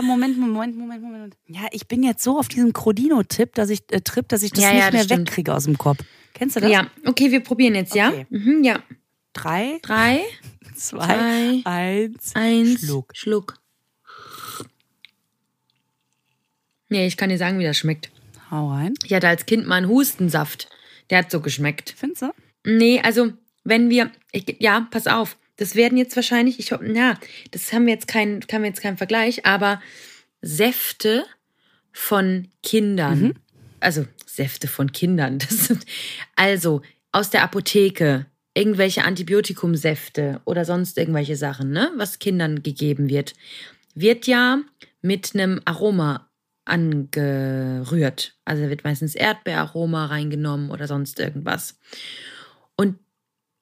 [0.00, 1.36] ja, Moment, Moment, Moment, Moment.
[1.46, 4.64] Ja, ich bin jetzt so auf diesem Crodino-Tipp, dass ich äh, Trip, dass ich das
[4.64, 5.28] ja, nicht ja, das mehr stimmt.
[5.28, 5.98] wegkriege aus dem Kopf.
[6.34, 6.70] Kennst du das?
[6.70, 8.26] Ja, okay, wir probieren jetzt, okay.
[8.30, 8.38] ja?
[8.38, 8.82] Mhm, ja.
[9.32, 10.22] Drei, drei,
[10.74, 13.12] zwei, zwei eins, eins, Schluck.
[13.14, 13.54] Schluck.
[16.88, 18.10] Nee, ich kann dir sagen, wie das schmeckt.
[18.50, 18.94] Hau rein.
[19.04, 20.68] Ich hatte als Kind mal einen Hustensaft.
[21.10, 21.94] Der hat so geschmeckt.
[21.96, 22.32] Findest du?
[22.64, 23.32] Nee, also,
[23.62, 27.18] wenn wir, ich, ja, pass auf, das werden jetzt wahrscheinlich, ich hoffe, ja,
[27.50, 29.82] das haben wir jetzt keinen, haben wir jetzt keinen Vergleich, aber
[30.40, 31.26] Säfte
[31.92, 33.20] von Kindern.
[33.20, 33.34] Mhm.
[33.78, 35.38] Also Säfte von Kindern.
[35.48, 35.84] Das sind,
[36.34, 36.80] also
[37.12, 43.34] aus der Apotheke irgendwelche Antibiotikumsäfte oder sonst irgendwelche Sachen, ne, was Kindern gegeben wird,
[43.94, 44.62] wird ja
[45.02, 46.30] mit einem Aroma
[46.64, 48.34] angerührt.
[48.46, 51.78] Also wird meistens Erdbeeraroma reingenommen oder sonst irgendwas.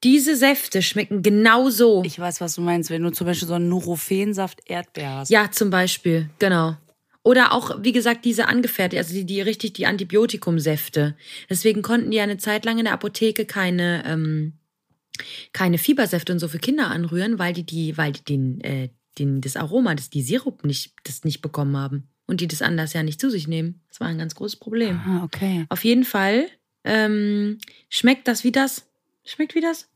[0.04, 2.02] Diese Säfte schmecken genauso.
[2.04, 5.30] Ich weiß, was du meinst, wenn du zum Beispiel so einen Nurophensaft Erdbeer hast.
[5.30, 6.76] Ja, zum Beispiel, genau.
[7.24, 11.16] Oder auch, wie gesagt, diese angefertigt, also die, die richtig die Antibiotikumsäfte.
[11.50, 14.54] Deswegen konnten die eine Zeit lang in der Apotheke keine, ähm,
[15.52, 18.88] keine Fiebersäfte und so für Kinder anrühren, weil die, die, weil die den, äh,
[19.18, 22.08] den, das Aroma, das, die Sirup nicht, das nicht bekommen haben.
[22.26, 23.82] Und die das anders ja nicht zu sich nehmen.
[23.88, 25.00] Das war ein ganz großes Problem.
[25.04, 25.66] Ah, okay.
[25.70, 26.46] Auf jeden Fall
[26.84, 28.87] ähm, schmeckt das wie das
[29.28, 29.88] Schmeckt wie das?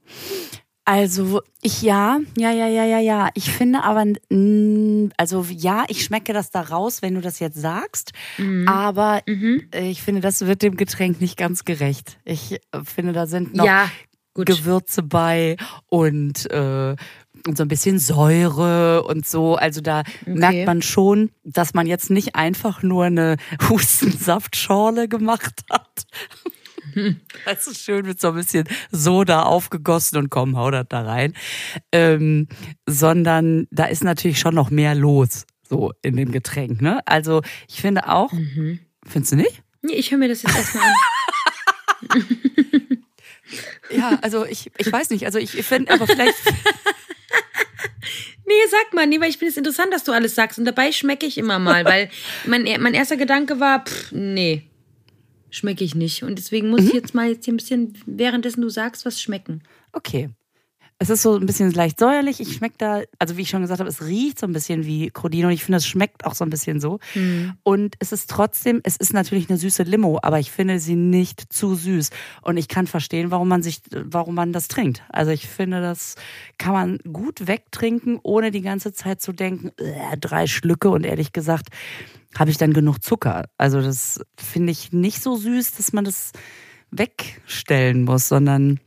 [0.84, 3.30] Also ich ja, ja, ja, ja, ja, ja.
[3.34, 4.04] Ich finde aber,
[5.16, 8.12] also ja, ich schmecke das da raus, wenn du das jetzt sagst.
[8.36, 8.68] Mhm.
[8.68, 9.68] Aber mhm.
[9.72, 12.18] ich finde, das wird dem Getränk nicht ganz gerecht.
[12.24, 13.88] Ich finde, da sind noch ja,
[14.34, 15.56] Gewürze bei
[15.86, 16.96] und, äh,
[17.46, 19.54] und so ein bisschen Säure und so.
[19.54, 20.34] Also da okay.
[20.34, 23.36] merkt man schon, dass man jetzt nicht einfach nur eine
[23.70, 26.04] Hustensaftschorle gemacht hat.
[27.44, 31.34] Das ist schön mit so ein bisschen Soda aufgegossen und komm, hau das da rein.
[31.92, 32.48] Ähm,
[32.86, 36.80] sondern da ist natürlich schon noch mehr los, so in dem Getränk.
[36.80, 37.00] Ne?
[37.06, 38.80] Also ich finde auch, mhm.
[39.06, 39.62] findest du nicht?
[39.82, 40.94] Nee, ich höre mir das jetzt erstmal an.
[43.90, 45.26] Ja, also ich, ich weiß nicht.
[45.26, 46.34] Also ich finde, aber vielleicht.
[48.44, 50.58] Nee, sag mal, nee, weil ich finde es interessant, dass du alles sagst.
[50.58, 52.10] Und dabei schmecke ich immer mal, weil
[52.44, 54.68] mein, mein erster Gedanke war, pff, nee,
[55.52, 56.24] schmecke ich nicht.
[56.24, 56.88] Und deswegen muss mhm.
[56.88, 59.62] ich jetzt mal jetzt hier ein bisschen, währenddessen du sagst, was schmecken.
[59.92, 60.30] Okay.
[60.98, 62.40] Es ist so ein bisschen leicht säuerlich.
[62.40, 65.10] Ich schmecke da, also wie ich schon gesagt habe, es riecht so ein bisschen wie
[65.10, 67.00] Crodino und ich finde, es schmeckt auch so ein bisschen so.
[67.14, 67.54] Mhm.
[67.62, 71.52] Und es ist trotzdem, es ist natürlich eine süße Limo, aber ich finde sie nicht
[71.52, 72.10] zu süß.
[72.42, 75.02] Und ich kann verstehen, warum man sich, warum man das trinkt.
[75.08, 76.14] Also ich finde, das
[76.58, 81.32] kann man gut wegtrinken, ohne die ganze Zeit zu denken, äh, drei Schlücke und ehrlich
[81.32, 81.68] gesagt,
[82.36, 83.46] habe ich dann genug Zucker.
[83.58, 86.32] Also das finde ich nicht so süß, dass man das
[86.90, 88.80] wegstellen muss, sondern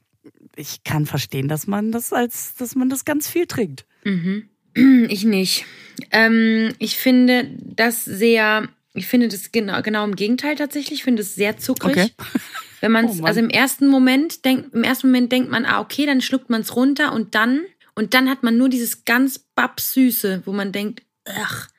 [0.58, 3.86] ich kann verstehen, dass man das als, dass man das ganz viel trinkt.
[4.04, 4.50] Mhm.
[5.08, 5.64] Ich nicht.
[6.12, 11.00] Ähm, ich finde das sehr, ich finde das genau, genau im Gegenteil tatsächlich.
[11.00, 11.96] Ich finde es sehr zuckrig.
[11.96, 12.10] Okay.
[12.82, 15.80] Wenn man es, oh also im ersten Moment denkt, im ersten Moment denkt man, ah,
[15.80, 17.62] okay, dann schluckt man es runter und dann,
[17.96, 21.70] und dann hat man nur dieses ganz babsüße, wo man denkt, ach,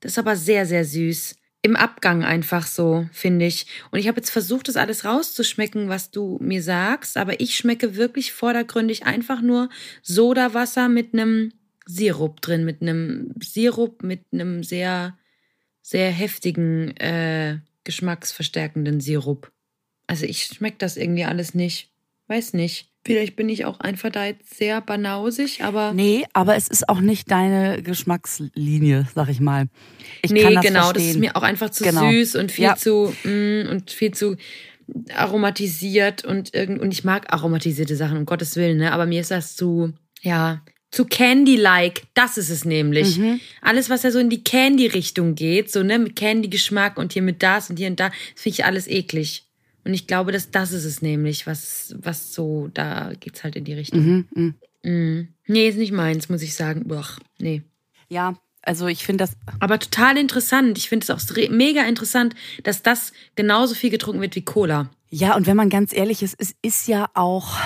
[0.00, 3.66] das ist aber sehr, sehr süß im Abgang einfach so, finde ich.
[3.90, 7.96] Und ich habe jetzt versucht, das alles rauszuschmecken, was du mir sagst, aber ich schmecke
[7.96, 9.68] wirklich vordergründig einfach nur
[10.02, 11.52] Sodawasser mit einem
[11.84, 15.18] Sirup drin, mit einem Sirup, mit einem sehr,
[15.82, 19.52] sehr heftigen, äh, geschmacksverstärkenden Sirup.
[20.06, 21.90] Also ich schmecke das irgendwie alles nicht.
[22.28, 22.92] Weiß nicht.
[23.06, 25.92] Vielleicht bin ich auch einfach da jetzt sehr banausig, aber.
[25.92, 29.68] Nee, aber es ist auch nicht deine Geschmackslinie, sag ich mal.
[30.22, 30.92] Ich nee, genau, verstehen.
[30.94, 32.10] das ist mir auch einfach zu genau.
[32.10, 32.74] süß und viel ja.
[32.74, 34.36] zu mm, und viel zu
[35.14, 38.92] aromatisiert und irgend und ich mag aromatisierte Sachen, um Gottes Willen, ne?
[38.92, 39.92] Aber mir ist das zu,
[40.22, 42.02] ja, zu Candy-like.
[42.14, 43.18] Das ist es nämlich.
[43.18, 43.40] Mhm.
[43.60, 47.42] Alles, was ja so in die Candy-Richtung geht, so, ne, mit Candy-Geschmack und hier mit
[47.42, 49.45] das und hier und da, das finde ich alles eklig.
[49.86, 53.62] Und ich glaube, dass das ist es nämlich, was, was so, da geht's halt in
[53.62, 54.26] die Richtung.
[54.34, 54.90] Mhm, mh.
[54.90, 55.28] mm.
[55.46, 56.88] Nee, ist nicht meins, muss ich sagen.
[56.88, 57.06] Boah,
[57.38, 57.62] nee.
[58.08, 59.36] Ja, also ich finde das.
[59.60, 60.76] Aber total interessant.
[60.76, 62.34] Ich finde es auch mega interessant,
[62.64, 64.90] dass das genauso viel getrunken wird wie Cola.
[65.08, 67.56] Ja, und wenn man ganz ehrlich ist, es ist ja auch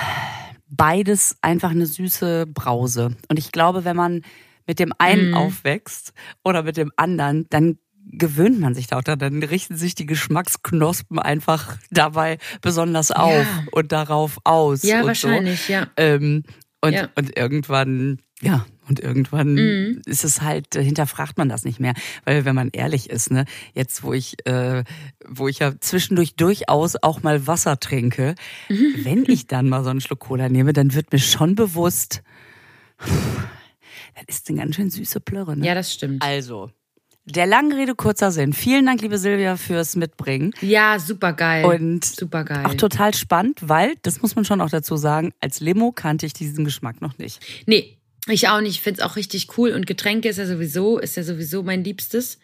[0.69, 3.17] beides einfach eine süße Brause.
[3.29, 4.21] Und ich glaube, wenn man
[4.67, 5.33] mit dem einen mm.
[5.33, 6.13] aufwächst
[6.43, 7.79] oder mit dem anderen, dann
[8.11, 13.63] gewöhnt man sich da auch dann richten sich die Geschmacksknospen einfach dabei besonders auf ja.
[13.71, 14.83] und darauf aus.
[14.83, 15.73] Ja, wahrscheinlich, so.
[15.73, 15.87] ja.
[15.97, 16.43] Ähm,
[16.81, 17.09] und, ja.
[17.15, 20.01] und irgendwann, ja, und irgendwann mhm.
[20.05, 21.93] ist es halt, äh, hinterfragt man das nicht mehr.
[22.25, 24.83] Weil wenn man ehrlich ist, ne, jetzt wo ich, äh,
[25.27, 28.35] wo ich ja zwischendurch durchaus auch mal Wasser trinke,
[28.67, 28.95] mhm.
[29.03, 32.23] wenn ich dann mal so einen Schluck Cola nehme, dann wird mir schon bewusst,
[32.97, 35.55] das ist eine ganz schön süße Plörre.
[35.55, 35.65] Ne?
[35.65, 36.23] Ja, das stimmt.
[36.23, 36.71] Also,
[37.31, 38.53] der langen Rede, kurzer Sinn.
[38.53, 40.53] Vielen Dank, liebe Silvia, fürs Mitbringen.
[40.61, 41.65] Ja, super geil.
[41.65, 42.65] Und super geil.
[42.65, 46.33] Auch total spannend, weil, das muss man schon auch dazu sagen, als Limo kannte ich
[46.33, 47.39] diesen Geschmack noch nicht.
[47.65, 48.75] Nee, ich auch nicht.
[48.75, 49.71] Ich finde es auch richtig cool.
[49.71, 52.39] Und Getränke ist ja sowieso, ist ja sowieso mein Liebstes.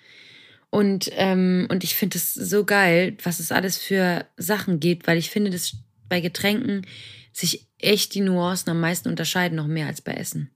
[0.70, 5.18] Und, ähm, und ich finde es so geil, was es alles für Sachen gibt, weil
[5.18, 5.78] ich finde, dass
[6.10, 6.86] bei Getränken
[7.32, 10.50] sich echt die Nuancen am meisten unterscheiden, noch mehr als bei Essen.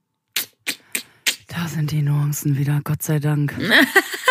[1.48, 3.54] Da sind die Nuancen wieder, Gott sei Dank.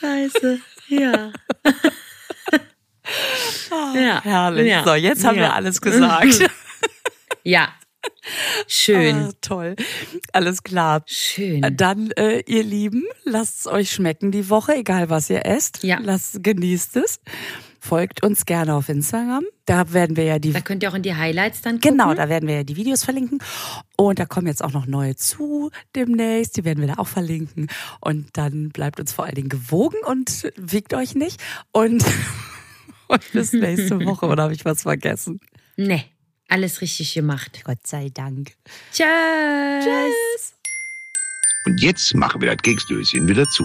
[0.00, 1.32] Scheiße, ja.
[3.70, 4.22] Oh, ja.
[4.22, 4.68] Herrlich.
[4.68, 4.84] Ja.
[4.84, 5.42] So, jetzt haben ja.
[5.42, 6.50] wir alles gesagt.
[7.42, 7.72] Ja.
[8.66, 9.16] Schön.
[9.16, 9.76] Ah, toll.
[10.32, 11.02] Alles klar.
[11.06, 11.64] Schön.
[11.74, 15.82] Dann, äh, ihr Lieben, lasst es euch schmecken die Woche, egal was ihr esst.
[15.82, 15.98] Ja.
[16.02, 17.20] Lasst, genießt es.
[17.82, 19.42] Folgt uns gerne auf Instagram.
[19.64, 20.52] Da werden wir ja die.
[20.52, 21.96] Da könnt ihr auch in die Highlights dann gucken.
[21.96, 23.38] Genau, da werden wir ja die Videos verlinken.
[23.96, 26.58] Und da kommen jetzt auch noch neue zu demnächst.
[26.58, 27.68] Die werden wir da auch verlinken.
[28.00, 31.40] Und dann bleibt uns vor allen Dingen gewogen und wiegt euch nicht.
[31.72, 32.04] Und,
[33.08, 34.26] und bis nächste Woche.
[34.26, 35.40] Oder habe ich was vergessen?
[35.76, 36.04] Nee,
[36.48, 37.62] alles richtig gemacht.
[37.64, 38.52] Gott sei Dank.
[38.92, 39.84] Tschüss.
[39.84, 40.54] Tschüss.
[41.64, 43.64] Und jetzt machen wir das Keksdöschen wieder zu.